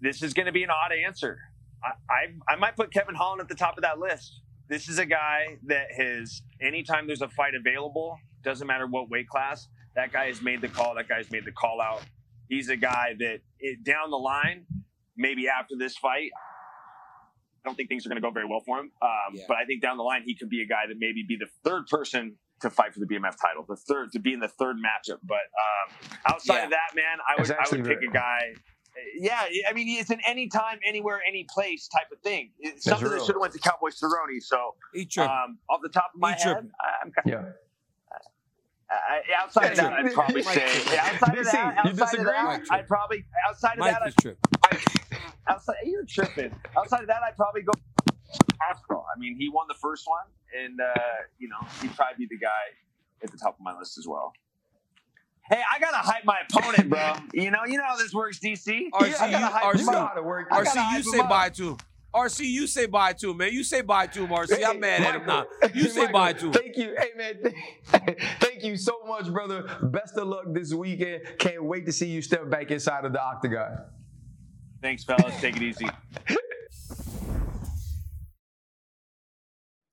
[0.01, 1.39] this is going to be an odd answer.
[1.83, 4.41] I, I I might put Kevin Holland at the top of that list.
[4.73, 9.29] This is a guy that has anytime there's a fight available, doesn't matter what weight
[9.29, 10.95] class, that guy has made the call.
[10.95, 12.01] That guy's made the call out.
[12.49, 14.65] He's a guy that it, down the line,
[15.15, 18.79] maybe after this fight, I don't think things are going to go very well for
[18.79, 18.91] him.
[19.03, 19.45] Um, Yeah.
[19.47, 21.51] But I think down the line, he could be a guy that maybe be the
[21.69, 24.77] third person to fight for the BMF title, the third to be in the third
[24.77, 25.19] matchup.
[25.23, 26.65] But um, outside Yeah.
[26.65, 28.55] of that, man, I would I would pick a guy.
[29.18, 32.50] Yeah, I mean, it's an anytime, anywhere, any place type of thing.
[32.59, 34.40] It's something that should have went to Cowboys Cerrone.
[34.40, 36.70] So, He um, off the top of my He head, tripping.
[37.02, 37.52] I'm kind Yeah.
[38.90, 40.70] I, outside of that, I'd probably say.
[40.92, 42.24] Yeah, outside of that, you outside of disagree?
[42.24, 45.18] that, I'd probably outside of Mike that, is I'd, tripping.
[45.48, 46.55] outside you're tripping.
[46.76, 47.72] Outside of that, I'd probably go.
[48.61, 49.07] Pascal.
[49.14, 50.24] I mean, he won the first one,
[50.62, 51.00] and uh,
[51.38, 52.50] you know he'd probably be the guy.
[53.22, 54.33] at the top of my list as well.
[55.48, 57.14] Hey, I gotta hype my opponent, bro.
[57.35, 58.88] you know, you know how this works, DC.
[58.92, 60.09] RC, I gotta you- hype RC, him You up.
[60.09, 60.50] how to work.
[60.50, 61.28] RC, gotta you say him up.
[61.31, 61.76] bye to him.
[62.14, 63.52] RC, you say bye to him, man.
[63.52, 64.62] You say bye to him, RC.
[64.66, 65.46] I'm mad at him now.
[65.62, 66.52] Michael, You say Michael, bye to him.
[66.52, 66.94] Thank you.
[66.98, 67.55] Hey, man.
[68.40, 69.64] Thank you so much, brother.
[69.85, 71.22] Best of luck this weekend.
[71.38, 73.78] Can't wait to see you step back inside of the octagon.
[74.83, 75.40] Thanks, fellas.
[75.40, 75.88] Take it easy.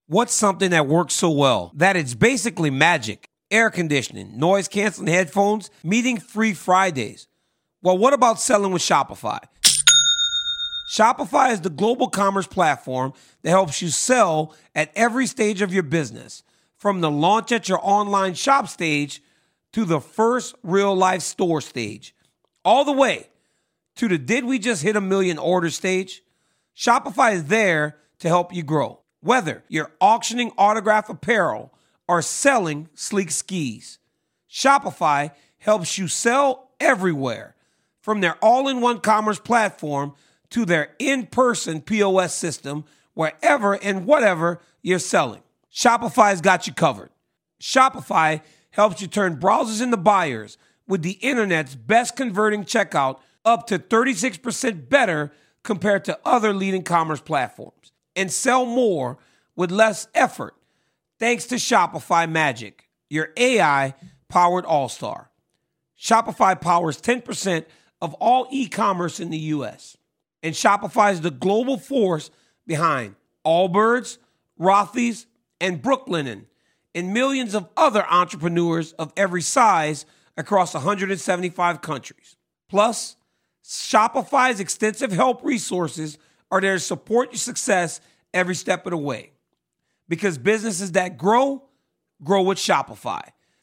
[0.07, 3.28] What's something that works so well that it's basically magic?
[3.51, 7.27] Air conditioning, noise canceling headphones, meeting free Fridays.
[7.81, 9.39] Well, what about selling with Shopify?
[10.89, 15.83] Shopify is the global commerce platform that helps you sell at every stage of your
[15.83, 16.43] business.
[16.77, 19.21] From the launch at your online shop stage
[19.73, 22.15] to the first real life store stage,
[22.63, 23.29] all the way
[23.97, 26.21] to the did we just hit a million order stage?
[26.75, 29.01] Shopify is there to help you grow.
[29.21, 31.73] Whether you're auctioning autograph apparel
[32.09, 33.99] or selling sleek skis,
[34.49, 37.55] Shopify helps you sell everywhere
[38.01, 40.15] from their all in one commerce platform
[40.49, 45.43] to their in person POS system, wherever and whatever you're selling.
[45.71, 47.11] Shopify's got you covered.
[47.61, 48.41] Shopify
[48.71, 54.89] helps you turn browsers into buyers with the internet's best converting checkout up to 36%
[54.89, 55.31] better
[55.63, 59.19] compared to other leading commerce platforms and sell more
[59.55, 60.55] with less effort
[61.19, 63.93] thanks to Shopify Magic, your AI
[64.27, 65.29] powered all star.
[65.99, 67.65] Shopify powers 10%
[68.01, 69.97] of all e commerce in the US.
[70.41, 72.31] And Shopify is the global force
[72.65, 74.17] behind Allbirds,
[74.59, 75.25] Rothy's,
[75.59, 76.45] and Brooklinen,
[76.95, 80.05] and millions of other entrepreneurs of every size
[80.37, 82.37] across 175 countries.
[82.69, 83.17] Plus,
[83.63, 86.17] Shopify's extensive help resources
[86.49, 87.99] are there to support your success
[88.33, 89.31] every step of the way.
[90.09, 91.63] Because businesses that grow,
[92.23, 93.21] grow with Shopify.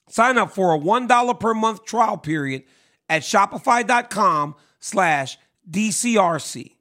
[0.09, 2.63] Sign up for a $1 per month trial period
[3.09, 6.77] at shopify.com slash DCRC.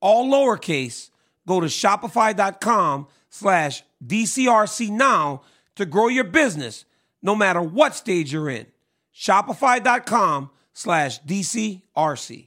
[0.00, 1.10] All lowercase,
[1.46, 5.42] go to shopify.com slash DCRC now
[5.74, 6.84] to grow your business
[7.22, 8.66] no matter what stage you're in.
[9.14, 12.46] Shopify.com slash DCRC.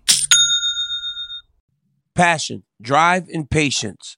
[2.13, 4.17] Passion, drive, and patience.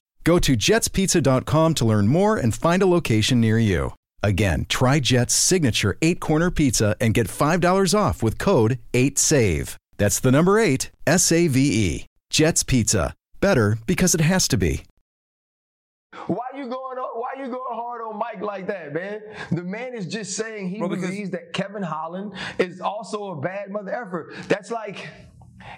[0.23, 3.93] Go to jetspizza.com to learn more and find a location near you.
[4.23, 9.75] Again, try Jet's signature eight corner pizza and get $5 off with code 8SAVE.
[9.97, 12.05] That's the number eight, S A V E.
[12.29, 13.13] Jet's Pizza.
[13.39, 14.83] Better because it has to be.
[16.27, 16.97] Why you going?
[16.97, 19.21] Why you going hard on Mike like that, man?
[19.51, 23.41] The man is just saying he Bro, because- believes that Kevin Holland is also a
[23.41, 24.33] bad mother effer.
[24.47, 25.07] That's like.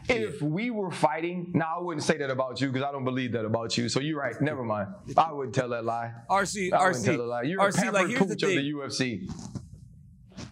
[0.09, 3.31] If we were fighting, now I wouldn't say that about you because I don't believe
[3.33, 3.89] that about you.
[3.89, 4.39] So you're right.
[4.41, 4.89] Never mind.
[5.17, 6.13] I wouldn't tell that lie.
[6.29, 7.41] RC, I wouldn't RC, tell that lie.
[7.43, 9.29] You're a RC, pampered like, here's the pooch of the UFC.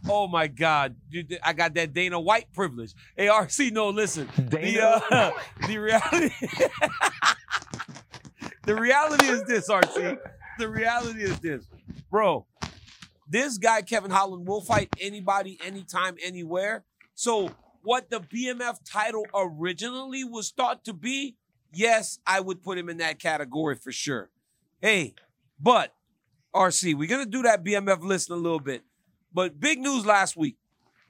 [0.09, 2.93] Oh my God, Dude, I got that Dana White privilege.
[3.15, 4.27] Hey, RC, no, listen.
[4.49, 5.31] Dana the, uh,
[5.67, 6.29] the reality,
[8.63, 10.17] the reality is this, RC.
[10.59, 11.65] The reality is this,
[12.09, 12.45] bro.
[13.27, 16.83] This guy, Kevin Holland, will fight anybody, anytime, anywhere.
[17.13, 17.51] So,
[17.83, 21.35] what the BMF title originally was thought to be,
[21.73, 24.29] yes, I would put him in that category for sure.
[24.81, 25.15] Hey,
[25.59, 25.93] but
[26.53, 28.83] RC, we're gonna do that BMF list in a little bit.
[29.33, 30.57] But big news last week: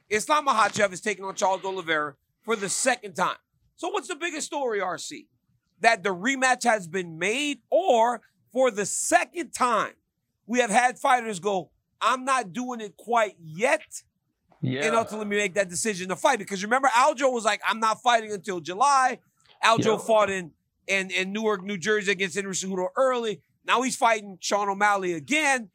[0.08, 3.36] Islam Makhachev is taking on Charles Oliveira for the second time.
[3.76, 5.26] So, what's the biggest story, RC?
[5.80, 8.20] That the rematch has been made, or
[8.52, 9.94] for the second time,
[10.46, 14.02] we have had fighters go, I'm not doing it quite yet.
[14.62, 14.84] Yeah.
[14.86, 16.38] And ultimately make that decision to fight.
[16.38, 19.18] Because remember, Aljo was like, I'm not fighting until July.
[19.62, 20.00] Aljo Yep.
[20.02, 20.52] fought in,
[20.86, 23.42] in, in Newark, New Jersey against Henry Cejudo early.
[23.66, 25.70] Now he's fighting Sean O'Malley again.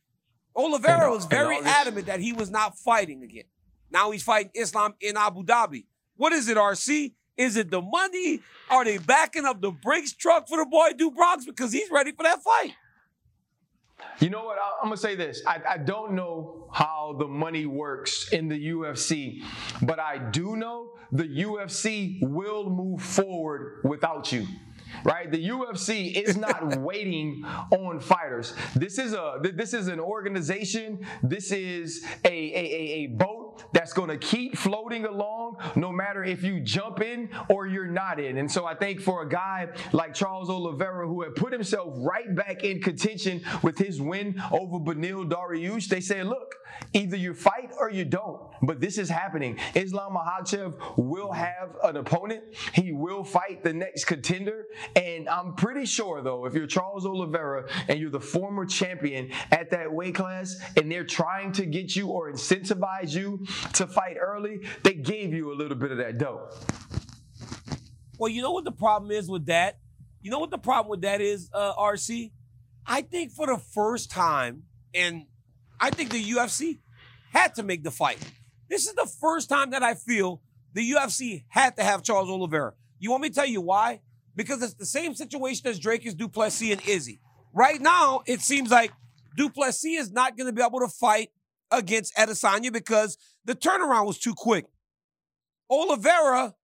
[0.55, 3.43] Oliveira was very adamant that he was not fighting again.
[3.91, 5.85] Now he's fighting Islam in Abu Dhabi.
[6.15, 7.13] What is it, RC?
[7.37, 8.41] Is it the money?
[8.69, 12.11] Are they backing up the Brinks truck for the boy Do Bronx because he's ready
[12.11, 12.73] for that fight?
[14.19, 14.57] You know what?
[14.81, 15.41] I'm gonna say this.
[15.45, 19.43] I, I don't know how the money works in the UFC,
[19.81, 24.47] but I do know the UFC will move forward without you.
[25.03, 25.29] Right?
[25.29, 28.53] The UFC is not waiting on fighters.
[28.75, 31.05] This is a this is an organization.
[31.21, 33.07] This is a, a, a, a
[33.73, 38.37] that's gonna keep floating along no matter if you jump in or you're not in.
[38.37, 42.35] And so I think for a guy like Charles Oliveira who had put himself right
[42.35, 46.55] back in contention with his win over Beneil Dariush, they said, look,
[46.93, 48.41] either you fight or you don't.
[48.61, 49.57] But this is happening.
[49.75, 52.43] Islam Makhachev will have an opponent.
[52.73, 54.65] He will fight the next contender.
[54.95, 59.69] And I'm pretty sure, though, if you're Charles Oliveira and you're the former champion at
[59.71, 64.61] that weight class and they're trying to get you or incentivize you to fight early,
[64.83, 66.53] they gave you a little bit of that dope.
[68.17, 69.79] Well, you know what the problem is with that?
[70.21, 72.31] You know what the problem with that is, uh, RC?
[72.85, 75.25] I think for the first time, and
[75.79, 76.79] I think the UFC
[77.31, 78.17] had to make the fight.
[78.69, 80.41] This is the first time that I feel
[80.73, 82.73] the UFC had to have Charles Oliveira.
[82.99, 84.01] You want me to tell you why?
[84.35, 87.19] Because it's the same situation as Dricus Du Plessis and Izzy.
[87.53, 88.91] Right now, it seems like
[89.35, 91.29] Du Plessis is not going to be able to fight
[91.71, 94.65] against Adesanya because the turnaround was too quick.
[95.69, 96.55] Oliveira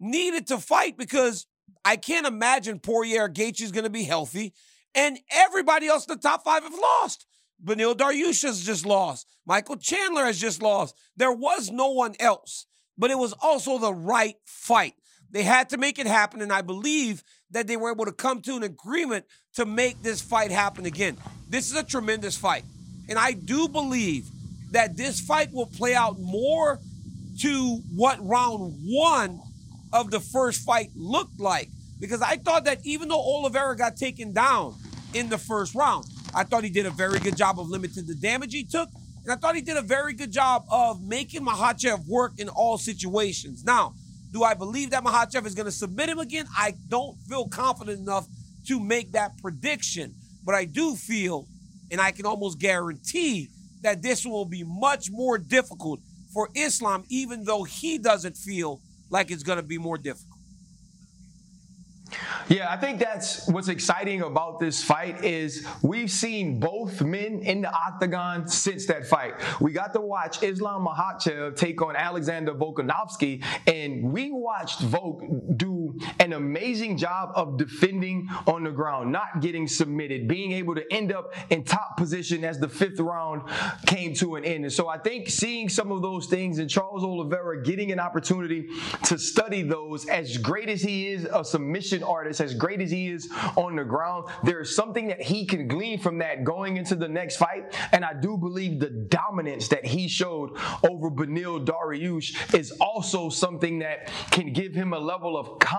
[0.00, 1.46] needed to fight because
[1.84, 4.54] I can't imagine Poirier Gaethje is going to be healthy,
[4.94, 7.26] and everybody else in the top five have lost.
[7.62, 9.26] Beneil Dariush has just lost.
[9.46, 10.96] Michael Chandler has just lost.
[11.16, 14.94] There was no one else, but it was also the right fight.
[15.30, 18.40] They had to make it happen, and I believe that they were able to come
[18.42, 21.16] to an agreement to make this fight happen again.
[21.48, 22.64] This is a tremendous fight,
[23.08, 24.26] and I do believe
[24.74, 26.80] that this fight will play out more
[27.40, 29.40] to what round one
[29.92, 31.68] of the first fight looked like.
[32.00, 34.74] Because I thought that even though Oliveira got taken down
[35.14, 38.16] in the first round, I thought he did a very good job of limiting the
[38.16, 38.88] damage he took.
[39.22, 42.76] And I thought he did a very good job of making Makhachev work in all
[42.76, 43.64] situations.
[43.64, 43.94] Now,
[44.32, 46.46] do I believe that Makhachev is going to submit him again?
[46.56, 48.26] I don't feel confident enough
[48.66, 50.14] to make that prediction.
[50.44, 51.46] But I do feel,
[51.92, 53.48] and I can almost guarantee,
[53.84, 56.00] that this will be much more difficult
[56.32, 60.34] for Islam, even though he doesn't feel like it's going to be more difficult.
[62.48, 67.62] Yeah, I think that's what's exciting about this fight is we've seen both men in
[67.62, 69.34] the octagon since that fight.
[69.60, 75.22] We got to watch Islam Makhachev take on Alexander Volkanovski, and we watched Volk
[75.56, 75.72] do
[76.20, 81.12] an amazing job of defending on the ground, not getting submitted, being able to end
[81.12, 83.42] up in top position as the fifth round
[83.86, 84.64] came to an end.
[84.64, 88.68] And so I think seeing some of those things and Charles Oliveira getting an opportunity
[89.04, 93.08] to study those, as great as he is a submission artist, as great as he
[93.08, 96.94] is on the ground, there is something that he can glean from that going into
[96.94, 97.74] the next fight.
[97.92, 100.50] And I do believe the dominance that he showed
[100.88, 105.73] over Beneil Dariush is also something that can give him a level of confidence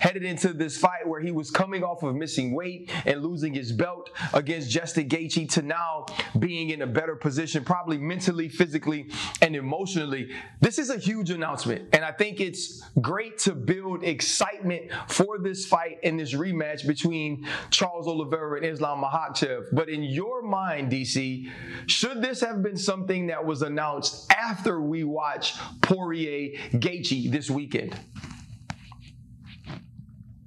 [0.00, 3.72] headed into this fight where he was coming off of missing weight and losing his
[3.72, 6.06] belt against Justin Gaethje to now
[6.38, 9.10] being in a better position, probably mentally, physically,
[9.40, 10.32] and emotionally.
[10.60, 15.66] This is a huge announcement, and I think it's great to build excitement for this
[15.66, 19.66] fight and this rematch between Charles Oliveira and Islam Makhachev.
[19.72, 21.50] But in your mind, DC,
[21.86, 27.98] should this have been something that was announced after we watch Poirier Gaethje this weekend?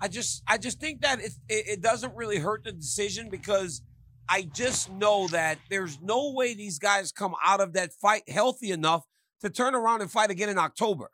[0.06, 3.82] I just I just think that it, it, doesn't really hurt the decision because
[4.30, 8.70] I just know that there's no way these guys come out of that fight healthy
[8.70, 9.03] enough
[9.41, 11.10] to turn around and fight again in October.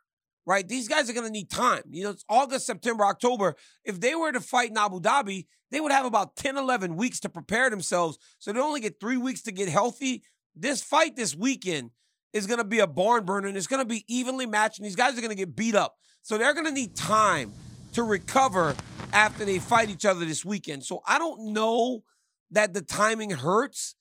[0.46, 0.68] right?
[0.68, 1.84] These guys are going to need time.
[1.90, 3.56] You know, it's August, September, October.
[3.86, 7.22] If they were to fight in Abu Dhabi, they would have about 10, 11 weeks
[7.22, 8.18] to prepare themselves.
[8.40, 10.22] So they only get three weeks to get healthy.
[10.54, 11.92] This fight this weekend
[12.34, 14.86] is going to be a barn burner and it's going to be evenly matched, and
[14.86, 15.96] these guys are going to get beat up.
[16.24, 17.54] So they're going to need time
[17.94, 18.76] to recover
[19.14, 20.84] after they fight each other this weekend.
[20.84, 22.04] So I don't know
[22.52, 23.96] that the timing hurts.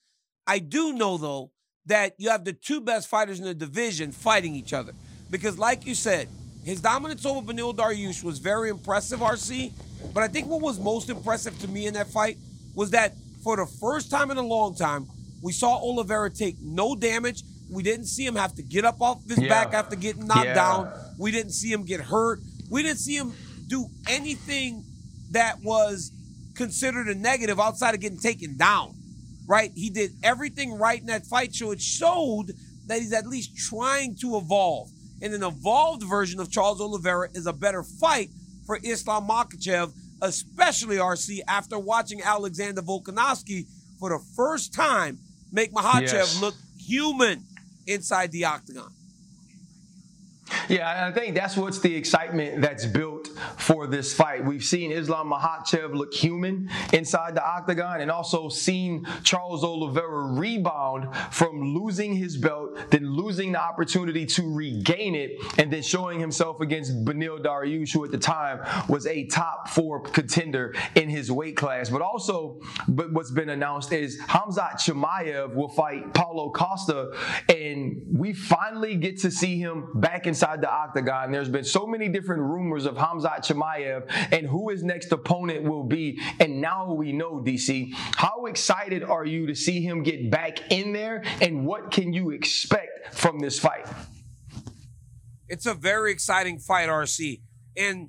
[0.47, 1.53] I do know, though,
[1.87, 4.93] that you have the two best fighters in the division fighting each other.
[5.31, 6.29] Because, like you said,
[6.65, 9.73] his dominance over Beneil Dariush was very impressive, RC.
[10.13, 12.37] But I think what was most impressive to me in that fight
[12.75, 15.07] was that for the first time in a long time,
[15.43, 17.43] we saw Oliveira take no damage.
[17.71, 19.49] We didn't see him have to get up off his Yeah.
[19.49, 20.55] back after getting knocked Yeah.
[20.55, 20.93] down.
[21.19, 22.41] We didn't see him get hurt.
[22.69, 23.33] We didn't see him
[23.71, 24.85] do anything
[25.31, 26.13] that was
[26.55, 28.95] considered a negative outside of getting taken down.
[29.47, 29.73] Right?
[29.75, 32.53] He did everything right in that fight, so it showed
[32.87, 34.91] that he's at least trying to evolve.
[35.23, 38.31] And an evolved version of Charles Oliveira is a better fight
[38.67, 39.93] for Islam Makhachev,
[40.23, 43.67] especially RC after watching Alexander Volkanovski
[43.99, 45.19] for the first time
[45.53, 46.41] make Makhachev Yes.
[46.41, 47.45] look human
[47.87, 48.93] inside the octagon.
[50.69, 54.45] Yeah, I think that's what's the excitement that's built for this fight.
[54.45, 61.15] We've seen Islam Makhachev look human inside the octagon and also seen Charles Oliveira rebound
[61.31, 66.61] from losing his belt, then losing the opportunity to regain it, and then showing himself
[66.61, 71.57] against Beneil Dariush, who at the time was a top four contender in his weight
[71.57, 71.91] class.
[71.91, 77.13] But also, but what's been announced is Hamzat Chimaev will fight Paulo Costa,
[77.49, 81.31] and we finally get to see him back inside the octagon.
[81.31, 85.85] There's been so many different rumors of Hamzat Chimaev and who his next opponent will
[85.85, 87.91] be, and now we know, DC.
[87.93, 92.31] How excited are you to see him get back in there, and what can you
[92.31, 93.87] expect from this fight?
[95.47, 97.43] It's a very exciting fight, RC.
[97.77, 98.09] And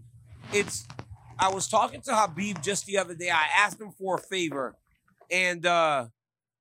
[0.53, 0.87] it's
[1.37, 3.29] I was talking to Khabib just the other day.
[3.29, 4.77] I asked him for a favor.
[5.29, 6.07] And uh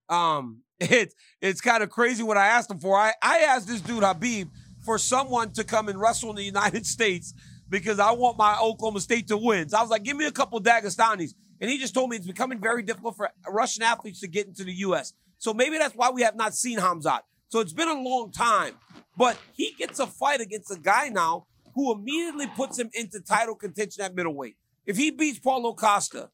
[0.08, 2.98] um it's it's kind of crazy what I asked him for.
[2.98, 4.48] I, I asked this dude Khabib
[4.90, 7.32] for someone to come and wrestle in the United States
[7.68, 9.68] because I want my Oklahoma State to win.
[9.68, 11.34] So I was like, give me a couple Dagestanis.
[11.60, 14.64] And he just told me it's becoming very difficult for Russian athletes to get into
[14.64, 15.12] the U.S.
[15.38, 17.20] So maybe that's why we have not seen Hamzat.
[17.50, 18.74] So it's been a long time.
[19.16, 23.54] But he gets a fight against a guy now who immediately puts him into title
[23.54, 24.56] contention at middleweight.
[24.86, 26.30] If he beats Paulo Costa,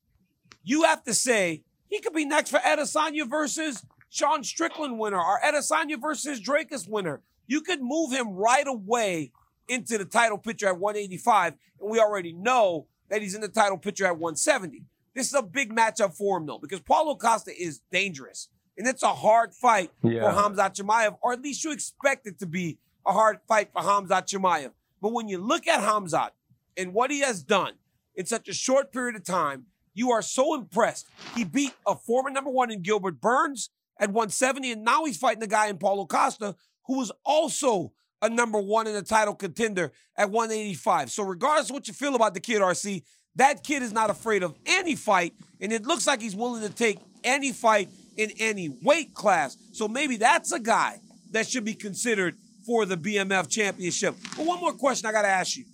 [0.65, 5.41] you have to say he could be next for Adesanya versus Sean Strickland winner or
[5.45, 7.21] Adesanya versus Dricus winner.
[7.47, 9.33] You could move him right away
[9.69, 13.79] into the title picture at 185, and we already know that he's in the title
[13.79, 14.85] picture at 170.
[15.15, 18.49] This is a big matchup for him though, because Paulo Costa is dangerous.
[18.79, 20.23] And it's a hard fight Yeah.
[20.23, 23.81] for Hamzat Chimaev, or at least you expect it to be a hard fight for
[23.81, 24.73] Hamzat Chimaev.
[25.01, 26.31] But when you look at Hamzat
[26.77, 27.75] and what he has done
[28.15, 31.07] in such a short period of time, you are so impressed.
[31.35, 35.43] He beat a former number one in Gilbert Burns at 170, and now he's fighting
[35.43, 36.55] a guy in Paulo Costa
[36.87, 41.11] who was also a number one in the title contender at 185.
[41.11, 43.03] So, regardless of what you feel about the kid, RC,
[43.37, 46.73] that kid is not afraid of any fight, and it looks like he's willing to
[46.73, 49.57] take any fight in any weight class.
[49.73, 51.01] So, maybe that's a guy
[51.33, 54.17] that should be considered for the BMF championship.
[54.37, 55.65] But one more question I got to ask you.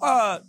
[0.00, 0.40] Uh,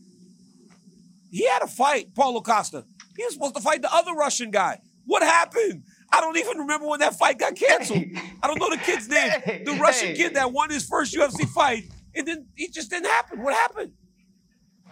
[1.32, 2.84] he had a fight, Paulo Costa.
[3.16, 4.80] He was supposed to fight the other Russian guy.
[5.06, 5.84] What happened?
[6.12, 8.00] I don't even remember when that fight got canceled.
[8.00, 8.22] Hey.
[8.44, 9.30] I don't know the kid's name.
[9.44, 9.64] Hey.
[9.66, 10.16] the Russian Hey.
[10.16, 11.86] kid that won his first UFC fight,
[12.16, 13.42] and then it just didn't happen.
[13.42, 13.94] What happened?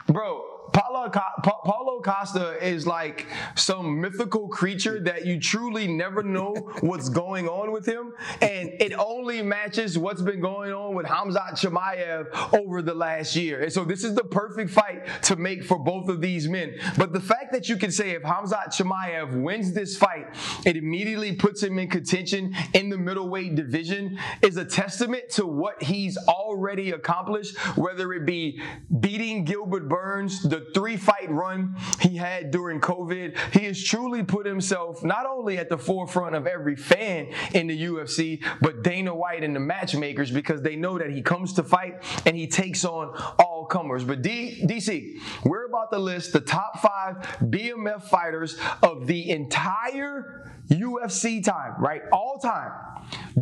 [0.07, 0.43] Bro,
[0.73, 7.09] Paulo, Pa- Paulo Costa is like some mythical creature that you truly never know what's
[7.09, 8.13] going on with him.
[8.41, 13.63] And it only matches what's been going on with Hamzat Chimaev over the last year.
[13.63, 16.75] And so this is the perfect fight to make for both of these men.
[16.97, 20.27] But the fact that you can say if Hamzat Chimaev wins this fight,
[20.65, 25.81] it immediately puts him in contention in the middleweight division is a testament to what
[25.81, 28.61] he's already accomplished, whether it be
[28.99, 33.37] beating Gilbert Burns, the three fight run he had during COVID.
[33.53, 37.83] He has truly put himself not only at the forefront of every fan in the
[37.85, 42.03] UFC, but Dana White and the matchmakers because they know that he comes to fight
[42.25, 44.03] and he takes on all comers.
[44.03, 50.53] But D- DC, we're about to list the top five BMF fighters of the entire
[50.69, 52.01] UFC time, right?
[52.11, 52.71] All time.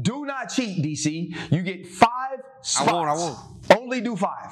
[0.01, 1.51] Do not cheat, DC.
[1.51, 2.89] You get five spots.
[2.89, 3.39] I won't, I won't.
[3.77, 4.51] Only do five.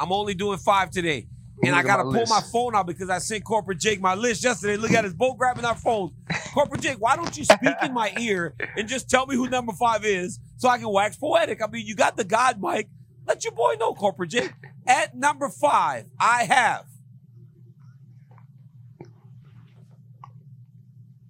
[0.00, 1.26] I'm only doing five today.
[1.62, 4.42] And I gotta my pull my phone out because I sent Corporate Jake my list
[4.42, 4.78] yesterday.
[4.78, 6.12] Look at us both grabbing our phones.
[6.54, 9.74] Corporate Jake, why don't you speak in my ear and just tell me who number
[9.74, 11.62] five is so I can wax poetic?
[11.62, 12.88] I mean, you got the God mic.
[13.26, 14.52] Let your boy know, Corporate Jake.
[14.86, 16.86] At number five, I have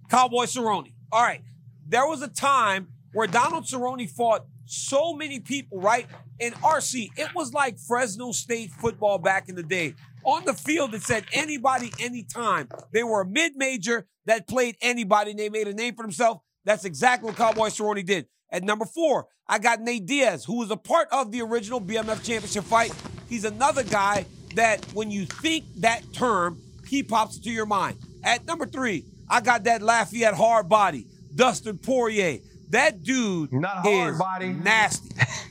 [0.09, 0.93] Cowboy Cerrone.
[1.11, 1.43] All right.
[1.89, 6.07] There was a time where Donald Cerrone fought so many people, right?
[6.41, 9.95] In RC, it was like Fresno State football back in the day.
[10.25, 12.69] On the field, it said anybody, anytime.
[12.93, 16.41] They were a mid-major that played anybody and they made a name for themselves.
[16.65, 18.27] That's exactly what Cowboy Cerrone did.
[18.51, 22.25] At number four, I got Nate Diaz, who was a part of the original BMF
[22.25, 22.93] championship fight.
[23.29, 24.25] He's another guy
[24.55, 27.99] that when you think that term, he pops into your mind.
[28.23, 32.39] At number three, I got that Lafayette hard body, Dustin Poirier.
[32.71, 34.49] That dude Not hard is body.
[34.49, 35.11] nasty.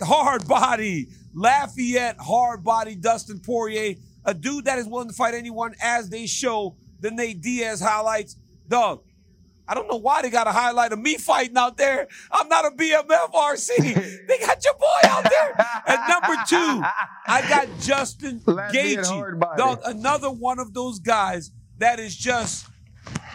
[0.00, 3.94] hard body, Lafayette hard body, Dustin Poirier,
[4.24, 8.36] a dude that is willing to fight anyone as they show the Nate Diaz highlights.
[8.68, 9.02] Dog,
[9.66, 12.08] I don't know why they got a highlight of me fighting out there.
[12.32, 13.76] I'm not a BMF RC.
[14.26, 15.66] they got your boy out there.
[15.86, 16.82] At number two,
[17.26, 19.60] I got Justin Lafayette hard body.
[19.62, 19.66] Gaethje.
[19.66, 22.66] Dog, another one of those guys that is just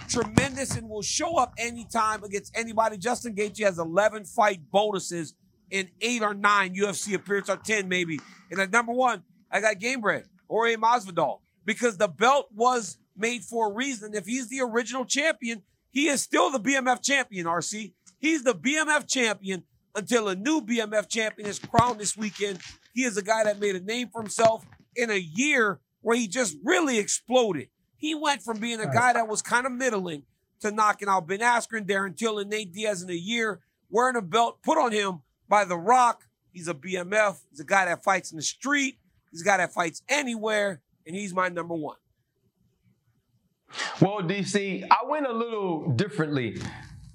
[0.09, 2.97] tremendous and will show up anytime against anybody.
[2.97, 5.35] Justin Gaethje has 11 fight bonuses
[5.73, 8.19] in eight or nine UFC appearances, or 10 maybe.
[8.51, 13.71] And at number one, I got Gamebred, Jorge Masvidal, because the belt was made for
[13.71, 14.13] a reason.
[14.13, 17.91] If he's the original champion, he is still the BMF champion, RC.
[18.19, 19.63] He's the BMF champion
[19.95, 22.59] until a new BMF champion is crowned this weekend.
[22.93, 24.63] He is a guy that made a name for himself
[24.95, 27.69] in a year where he just really exploded.
[27.97, 30.23] He went from being a guy that was kind of middling
[30.59, 34.21] to knocking out Ben Askren, Darren Till, and Nate Diaz in a year, wearing a
[34.21, 35.21] belt put on him
[35.53, 36.23] by The Rock.
[36.51, 37.37] He's a BMF.
[37.51, 38.97] He's a guy that fights in the street.
[39.29, 41.97] He's a guy that fights anywhere, and he's my number one.
[44.01, 46.59] Well, DC, I went a little differently.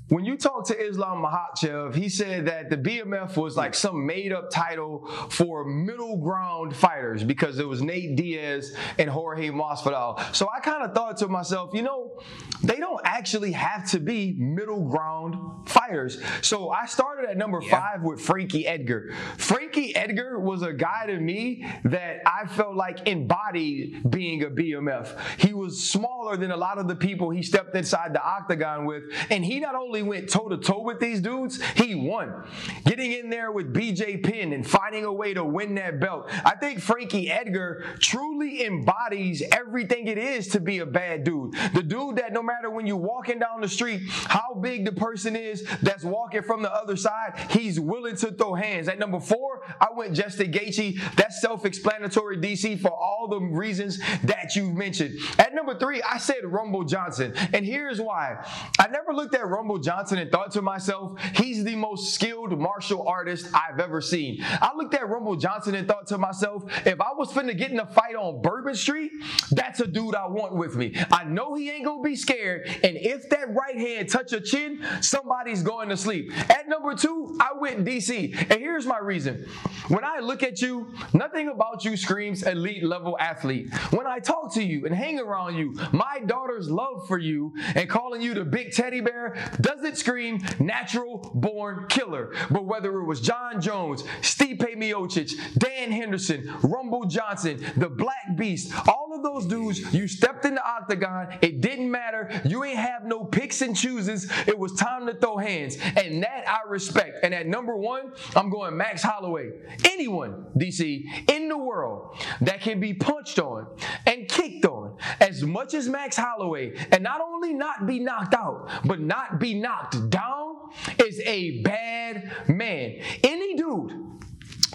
[0.09, 4.33] When you talk to Islam Makhachev, he said that the BMF was like some made
[4.33, 10.35] up title for middle ground fighters because it was Nate Diaz and Jorge Masvidal.
[10.35, 12.19] So I kind of thought to myself, you know,
[12.63, 16.19] they don't actually have to be middle ground fighters.
[16.41, 17.79] So I started at number Yeah.
[17.79, 19.13] five with Frankie Edgar.
[19.37, 25.19] Frankie Edgar was a guy to me that I felt like embodied being a BMF.
[25.37, 29.03] He was smaller than a lot of the people he stepped inside the octagon with,
[29.29, 32.45] and he not only went toe to toe with these dudes, he won.
[32.85, 36.31] Getting in there with BJ Penn and finding a way to win that belt.
[36.45, 41.55] I think Frankie Edgar truly embodies everything it is to be a bad dude.
[41.75, 45.37] The dude that no matter when you're walking down the street, how big the person
[45.37, 48.89] is that's walking from the other side, he's willing to throw hands.
[48.89, 51.17] At number four, I went Justin Gaethje.
[51.17, 55.19] That's self-explanatory, DC, for all the reasons that you mentioned.
[55.39, 58.45] At number three, I said Rumble Johnson, and here's why.
[58.79, 63.09] I never looked at Rumble Johnson and thought to myself, he's the most skilled martial
[63.09, 64.39] artist I've ever seen.
[64.43, 67.81] I looked at Rumble Johnson and thought to myself, if I was finna get in
[67.81, 69.13] a fight on Bourbon Street,
[69.53, 70.95] that's a dude I want with me.
[71.11, 74.85] I know he ain't gonna be scared, and if that right hand touch a chin,
[75.01, 76.33] somebody's going to sleep.
[76.51, 79.47] At number two, I went DC, and here's my reason.
[79.89, 83.73] When I look at you, nothing about you screams elite level athlete.
[83.91, 87.89] When I talk to you and hang around you, my daughter's love for you and
[87.89, 92.35] calling you the big teddy bear doesn't scream natural born killer.
[92.51, 98.73] But whether it was Jon Jones, Stipe Miocic, Dan Henderson, Rumble Johnson, the Black Beast,
[98.89, 102.31] all of those dudes, you stepped in the octagon, it didn't matter.
[102.45, 104.31] You ain't have no picks and chooses.
[104.47, 105.77] It was time to throw hands.
[105.97, 107.19] And that I respect.
[107.23, 109.51] And at number one, I'm going Max Holloway.
[109.85, 113.67] Anyone, DC, in the world that can be punched on
[114.07, 114.88] and kicked on
[115.21, 119.55] as much as Max Holloway and not only not be knocked out, but not be
[119.55, 120.57] knocked down
[120.99, 123.01] is a bad man.
[123.23, 124.19] Any dude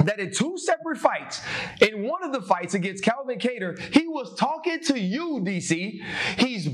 [0.06, 1.42] that in two separate fights,
[1.82, 6.02] in one of the fights against Calvin Kattar, he was talking to you, DC.
[6.38, 6.68] He's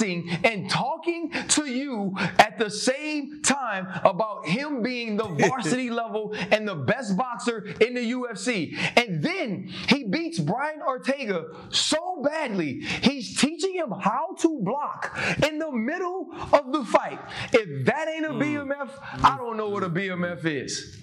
[0.00, 6.66] and talking to you at the same time about him being the varsity level and
[6.66, 8.76] the best boxer in the UFC.
[8.96, 15.16] And then he beats Brian Ortega so badly, he's teaching him how to block
[15.46, 17.20] in the middle of the fight.
[17.52, 18.42] If that ain't a hmm.
[18.42, 18.90] BMF,
[19.22, 21.02] I don't know what a BMF is.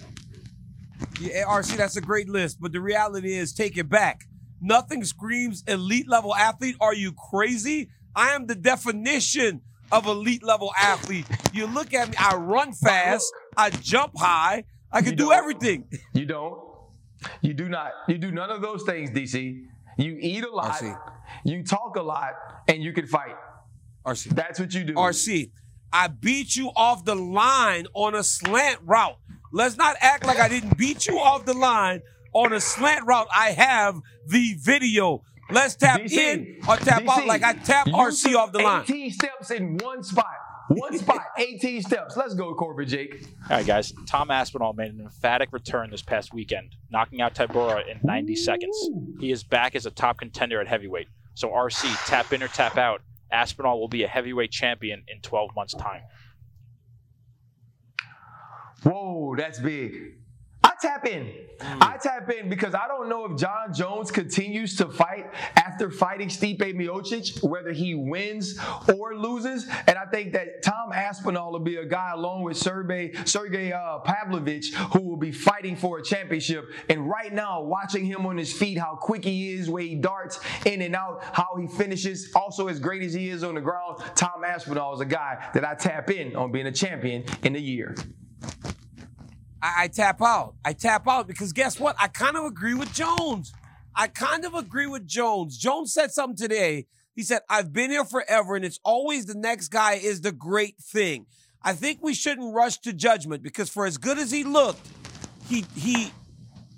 [1.20, 4.24] Yeah, RC, that's a great list, but the reality is, take it back.
[4.60, 6.76] Nothing screams elite level athlete.
[6.80, 7.90] Are you crazy?
[8.16, 9.60] I am the definition
[9.92, 11.26] of elite level athlete.
[11.52, 15.34] You look at me, I run fast, I jump high, I can You do don't.
[15.34, 15.88] everything.
[16.12, 16.58] You don't.
[17.42, 17.92] You do not.
[18.08, 19.64] You do none of those things, DC.
[19.96, 20.98] You eat a lot, RC.
[21.44, 22.32] you talk a lot,
[22.68, 23.34] and you can fight.
[24.06, 24.28] RC.
[24.34, 24.94] That's what you do.
[24.94, 25.50] RC,
[25.92, 29.16] I beat you off the line on a slant route.
[29.52, 32.02] Let's not act like I didn't beat you off the line
[32.32, 33.28] on a slant route.
[33.34, 35.22] I have the video.
[35.50, 38.60] Let's tap DC, in or tap DC, out like I tap you RC off the
[38.60, 38.82] line.
[38.82, 40.26] 18 steps in one spot.
[40.68, 42.16] One spot, 18 steps.
[42.16, 43.26] Let's go, Corbin Jake.
[43.50, 43.92] All right, guys.
[44.06, 48.90] Tom Aspinall made an emphatic return this past weekend, knocking out Tybura in 90 seconds.
[49.20, 51.08] He is back as a top contender at heavyweight.
[51.34, 53.02] So RC, tap in or tap out.
[53.30, 56.02] Aspinall will be a heavyweight champion in 12 months' time.
[58.84, 60.14] Whoa, that's big.
[60.84, 61.32] Tap in.
[61.62, 66.28] I tap in because I don't know if Jon Jones continues to fight after fighting
[66.28, 68.58] Stipe Miocic, whether he wins
[68.94, 69.66] or loses.
[69.86, 74.00] And I think that Tom Aspinall will be a guy along with Sergey, Sergey uh,
[74.00, 76.66] Pavlovich who will be fighting for a championship.
[76.90, 80.38] And right now, watching him on his feet, how quick he is, where he darts
[80.66, 84.02] in and out, how he finishes, also as great as he is on the ground,
[84.16, 87.58] Tom Aspinall is a guy that I tap in on being a champion in a
[87.58, 87.94] year.
[89.64, 90.54] I, I tap out.
[90.64, 91.96] I tap out because guess what?
[91.98, 93.52] I kind of agree with Jones.
[93.96, 95.56] I kind of agree with Jones.
[95.56, 96.86] Jones said something today.
[97.14, 100.76] He said, I've been here forever, and it's always the next guy is the great
[100.78, 101.26] thing.
[101.62, 104.86] I think we shouldn't rush to judgment because for as good as he looked,
[105.48, 106.10] he he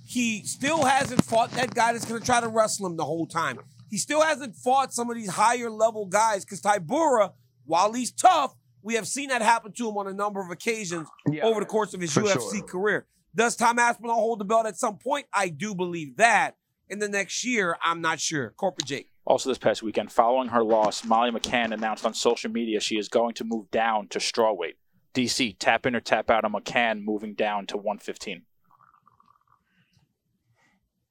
[0.05, 3.27] he still hasn't fought that guy that's going to try to wrestle him the whole
[3.27, 3.59] time.
[3.91, 7.33] He still hasn't fought some of these higher level guys because Tybura,
[7.65, 8.55] while he's tough,
[8.87, 11.67] we have seen that happen to him on a number of occasions Yeah, over the
[11.67, 12.63] course of his UFC sure.
[12.63, 13.07] career.
[13.35, 15.27] Does Tom Aspinall hold the belt at some point?
[15.33, 16.53] I do believe that.
[16.89, 18.51] In the next year, I'm not sure.
[18.57, 19.11] Corporate Jake.
[19.27, 23.09] Also, this past weekend, following her loss, Molly McCann announced on social media she is
[23.09, 24.75] going to move down to strawweight.
[25.13, 28.43] DC, tap in or tap out on McCann moving down to 115.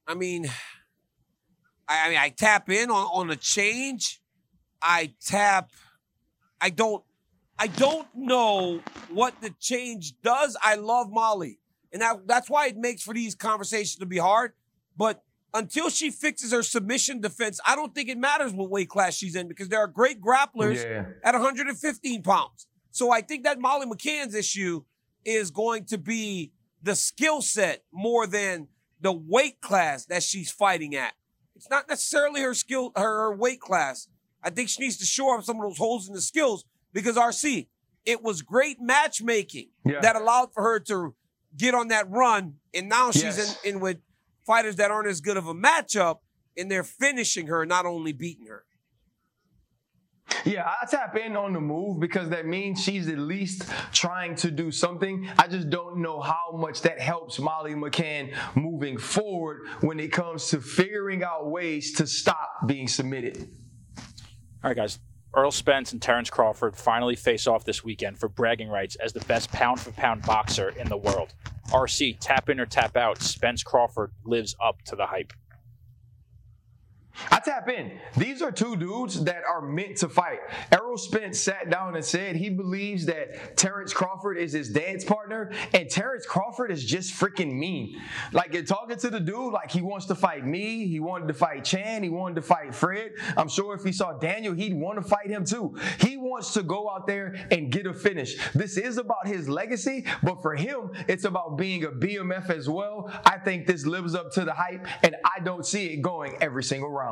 [0.08, 0.46] I mean,
[1.90, 4.22] I, I mean, I tap in on on a change.
[4.82, 5.72] I tap.
[6.62, 7.04] I don't.
[7.58, 10.58] I don't know what the change does.
[10.62, 11.60] I love Molly,
[11.94, 14.52] and that, that's why it makes for these conversations to be hard.
[14.98, 19.16] But until she fixes her submission defense, I don't think it matters what weight class
[19.16, 21.06] she's in because there are great grapplers Yeah.
[21.24, 22.68] at 115 pounds.
[22.92, 24.84] So I think that Molly McCann's issue
[25.24, 26.52] is going to be
[26.84, 28.68] the skill set more than
[29.00, 31.14] the weight class that she's fighting at.
[31.56, 34.08] It's not necessarily her skill, her, her weight class.
[34.44, 36.66] I think she needs to shore up some of those holes in the skills
[36.96, 37.68] because RC,
[38.06, 40.00] it was great matchmaking Yeah.
[40.02, 41.14] that allowed for her to
[41.56, 43.64] get on that run, and now she's Yes.
[43.64, 43.98] in, in with
[44.48, 46.20] fighters that aren't as good of a matchup,
[46.58, 48.66] and they're finishing her, not only beating her.
[50.44, 54.52] Yeah, I tap in on the move because that means she's at least trying to
[54.52, 55.28] do something.
[55.38, 60.48] I just don't know how much that helps Molly McCann moving forward when it comes
[60.50, 63.50] to figuring out ways to stop being submitted.
[64.64, 65.00] All right, guys.
[65.36, 69.20] Errol Spence and Terrence Crawford finally face off this weekend for bragging rights as the
[69.22, 71.34] best pound for pound boxer in the world.
[71.72, 75.34] RC, tap in or tap out, Spence Crawford lives up to the hype.
[77.32, 78.00] I tap in.
[78.18, 80.40] These are two dudes that are meant to fight.
[80.72, 85.52] Errol Spence sat down and said he believes that Terrence Crawford is his dance partner,
[85.74, 88.02] and Terrence Crawford is just freaking mean.
[88.34, 91.34] Like you're talking to the dude, like he wants to fight me, he wanted to
[91.34, 93.12] fight Chan, he wanted to fight Fred.
[93.38, 95.76] I'm sure if he saw Daniel, he'd want to fight him too.
[96.00, 98.36] He wants to go out there and get a finish.
[98.54, 103.12] This is about his legacy, but for him, it's about being a BMF as well.
[103.26, 106.64] I think this lives up to the hype, and I don't see it going every
[106.64, 107.05] single round.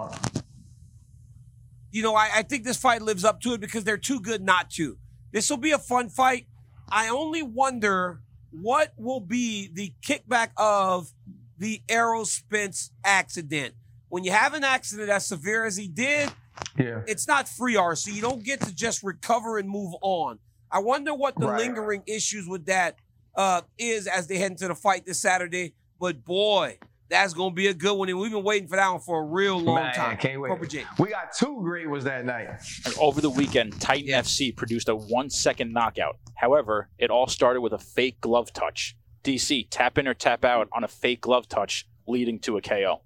[1.92, 4.42] You know, I, I think this fight lives up to it because they're too good
[4.42, 4.98] not to.
[5.32, 6.48] This will be a fun fight.
[6.90, 8.22] I only wonder
[8.52, 11.12] what will be the kickback of
[11.58, 13.74] the Errol Spence accident.
[14.10, 16.32] When you have an accident as severe as he did,
[16.78, 17.02] Yeah.
[17.08, 18.12] it's not free RC.
[18.14, 20.40] You don't get to just recover and move on.
[20.72, 21.60] I wonder what the Right.
[21.60, 22.98] lingering issues with that
[23.36, 25.74] uh, is as they head into the fight this Saturday.
[26.00, 26.78] But boy,
[27.14, 29.24] that's gonna be a good one, and we've been waiting for that one for a
[29.26, 30.18] real long Man, time.
[30.18, 30.50] can't wait.
[30.50, 30.84] Corporate J.
[31.00, 32.48] We got two great ones that night.
[32.86, 36.18] And over the weekend, Titan FC produced a one second knockout.
[36.36, 38.96] However, it all started with a fake glove touch.
[39.24, 43.02] DC, tap in or tap out on a fake glove touch, leading to a KO.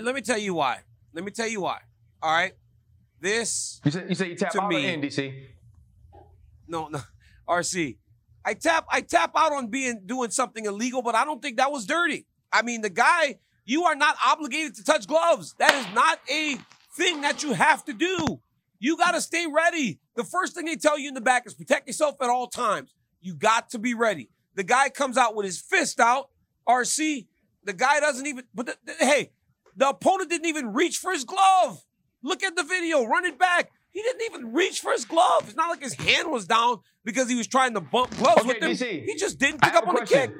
[0.00, 0.80] Let me tell you why.
[1.12, 1.80] Let me tell you why.
[2.22, 2.54] All right,
[3.20, 5.46] this You say you say you tap To out me- or in DC.
[6.66, 7.00] no no
[7.48, 7.98] RC.
[8.44, 11.70] I tap I tap out on being doing something illegal, but I don't think that
[11.70, 12.26] was dirty.
[12.52, 15.54] I mean, the guy, you are not obligated to touch gloves.
[15.58, 16.58] That is not a
[16.96, 18.40] thing that you have to do.
[18.78, 20.00] You got to stay ready.
[20.16, 22.92] The first thing they tell you in the back is protect yourself at all times.
[23.20, 24.28] You got to be ready.
[24.56, 26.28] The guy comes out with his fist out.
[26.68, 27.26] RC,
[27.64, 29.30] the guy doesn't even, but the, the- hey,
[29.76, 31.82] the opponent didn't even reach for his glove.
[32.22, 33.70] Look at the video, run it back.
[33.92, 35.42] He didn't even reach for his glove.
[35.44, 38.48] It's not like his hand was down because he was trying to bump gloves Okay,
[38.48, 38.70] with him.
[38.72, 40.30] DC, He just didn't pick up on the kick.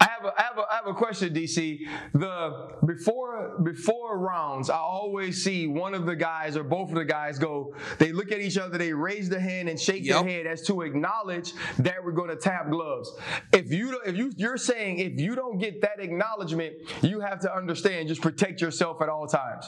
[0.00, 1.78] I have a, I have a, I have a question, DC.
[2.14, 7.04] The before before rounds, I always see one of the guys or both of the
[7.04, 7.74] guys go.
[7.98, 10.24] They look at each other, they raise their hand and shake Yep.
[10.24, 13.10] their head as to acknowledge that we're going to tap gloves.
[13.52, 17.38] If you don't- if you you're saying if you don't get that acknowledgement, you have
[17.40, 18.08] to understand.
[18.08, 19.66] Just protect yourself at all times.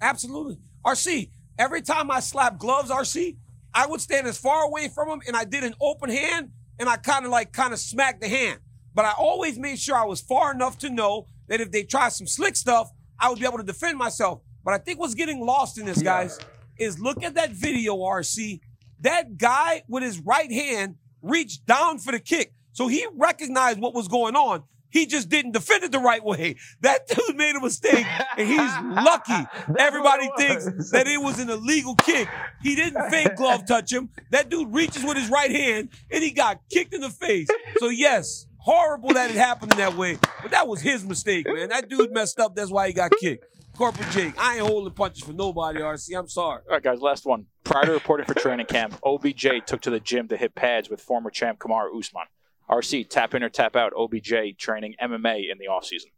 [0.00, 0.58] Absolutely.
[0.84, 3.36] RC, every time I slap gloves, RC,
[3.74, 6.88] I would stand as far away from him and I did an open hand and
[6.88, 8.60] I kind of like kind of smacked the hand.
[8.94, 12.08] But I always made sure I was far enough to know that if they try
[12.08, 14.40] some slick stuff, I would be able to defend myself.
[14.64, 16.38] But I think what's getting lost in this, guys,
[16.78, 18.60] is look at that video, RC.
[19.00, 22.52] That guy with his right hand reached down for the kick.
[22.72, 24.64] So he recognized what was going on.
[24.90, 26.56] He just didn't defend it the right way.
[26.80, 28.06] That dude made a mistake,
[28.36, 29.46] and he's lucky.
[29.78, 32.28] Everybody thinks that it was an illegal kick.
[32.62, 34.10] He didn't fake glove touch him.
[34.30, 37.48] That dude reaches with his right hand, and he got kicked in the face.
[37.78, 41.68] So yes, horrible that it happened in that way, but that was his mistake, man.
[41.68, 42.54] That dude messed up.
[42.54, 43.44] That's why he got kicked.
[43.76, 46.18] Corporal Jake, I ain't holding punches for nobody, RC.
[46.18, 46.62] I'm sorry.
[46.66, 47.44] All right, guys, last one.
[47.62, 50.98] Prior to reporting for training camp, OBJ took to the gym to hit pads with
[51.02, 52.24] former champ Kamaru Usman.
[52.70, 56.10] RC, tap in or tap out, OBJ training MMA in the offseason.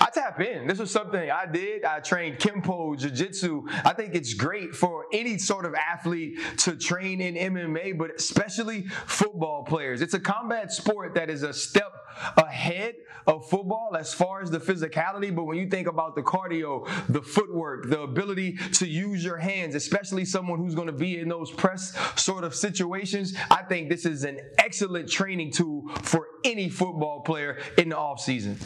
[0.00, 0.66] I tap in.
[0.66, 1.84] This was something I did.
[1.84, 3.62] I trained Kempo, Jiu Jitsu.
[3.84, 8.82] I think it's great for any sort of athlete to train in MMA, but especially
[9.06, 10.00] football players.
[10.00, 11.92] It's a combat sport that is a step
[12.36, 12.94] ahead
[13.26, 15.34] of football as far as the physicality.
[15.34, 19.74] But when you think about the cardio, the footwork, the ability to use your hands,
[19.74, 24.06] especially someone who's going to be in those press sort of situations, I think this
[24.06, 28.56] is an excellent training tool for any football player in the offseason.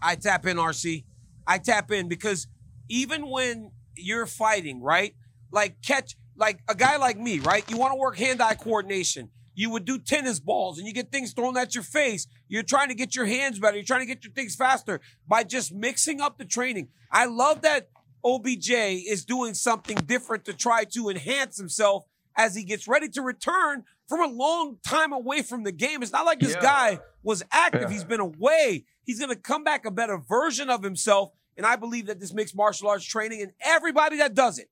[0.00, 1.04] I tap in, RC.
[1.46, 2.46] I tap in because
[2.88, 5.14] even when you're fighting, right?
[5.50, 7.68] Like catch, like a guy like me, right?
[7.70, 9.30] You want to work hand-eye coordination.
[9.54, 12.28] You would do tennis balls and you get things thrown at your face.
[12.46, 13.76] You're trying to get your hands better.
[13.76, 16.88] You're trying to get your things faster by just mixing up the training.
[17.10, 17.88] I love that
[18.24, 22.04] OBJ is doing something different to try to enhance himself
[22.36, 26.02] as he gets ready to return from a long time away from the game.
[26.02, 26.62] It's not like this Yeah.
[26.62, 27.82] guy was active.
[27.82, 27.88] Yeah.
[27.90, 28.84] He's been away.
[29.04, 31.30] He's going to come back a better version of himself.
[31.56, 34.70] And I believe that this mixed martial arts training and everybody that does it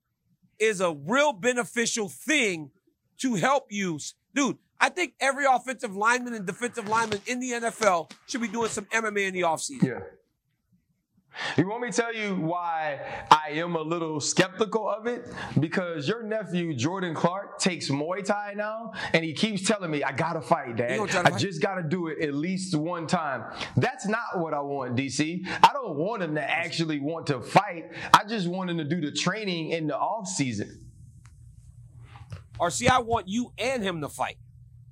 [0.58, 2.70] is a real beneficial thing
[3.18, 3.98] to help you.
[4.34, 8.68] Dude, I think every offensive lineman and defensive lineman in the NFL should be doing
[8.70, 9.82] some MMA in the offseason.
[9.82, 10.00] Yeah.
[11.56, 15.32] You want me to tell you why I am a little skeptical of it?
[15.58, 20.12] Because your nephew Jordan Clark takes Muay Thai now, and he keeps telling me, "I
[20.12, 20.98] gotta fight, Dad.
[20.98, 21.38] I fight?
[21.38, 23.44] just gotta do it at least one time."
[23.76, 25.46] That's not what I want, DC.
[25.62, 27.92] I don't want him to actually want to fight.
[28.12, 30.90] I just want him to do the training in the off season.
[32.58, 34.38] Or see, I want you and him to fight.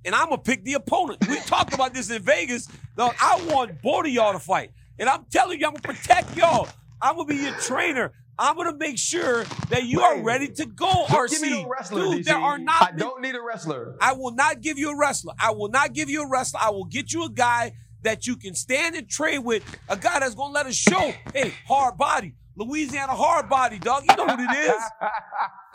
[0.04, 1.26] And I'm gonna pick the opponent.
[1.28, 2.68] We talked about this in Vegas.
[2.94, 4.72] Though I want both of y'all to fight.
[4.98, 6.68] And I'm telling you, I'm gonna protect y'all.
[7.00, 8.12] I'm gonna be your trainer.
[8.38, 11.30] I'm gonna make sure that you are ready to go, RC.
[11.30, 12.24] give me no wrestler, Dude, DC.
[12.24, 12.82] there are not.
[12.82, 13.96] I don't need a wrestler.
[14.00, 15.34] I will not give you a wrestler.
[15.38, 16.60] I will not give you a wrestler.
[16.62, 17.72] I will get you a guy
[18.02, 19.62] that you can stand and train with.
[19.88, 22.34] A guy that's gonna let us show, hey, hard body.
[22.56, 24.04] Louisiana hard body, dog.
[24.08, 24.82] You know what it is.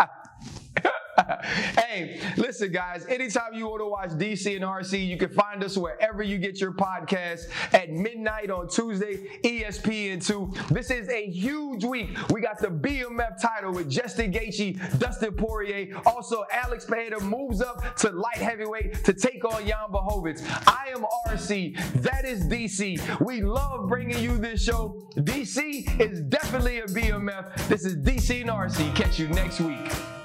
[1.78, 3.06] hey, listen, guys.
[3.08, 6.60] Anytime you want to watch DC and RC, you can find us wherever you get
[6.60, 10.70] your podcast at midnight on Tuesday, E ESPN2.
[10.70, 12.18] This is a huge week.
[12.30, 16.00] We got the BMF title with Justin Gaethje, Dustin Poirier.
[16.06, 20.42] Also, Alex Pereira moves up to light heavyweight to take on Jan Błachowicz.
[20.68, 22.02] I am RC.
[22.02, 23.20] That is DC.
[23.20, 25.08] We love bringing you this show.
[25.16, 27.68] DC is definitely a BMF.
[27.68, 28.96] This is DC and RC.
[28.96, 30.19] Catch you next week.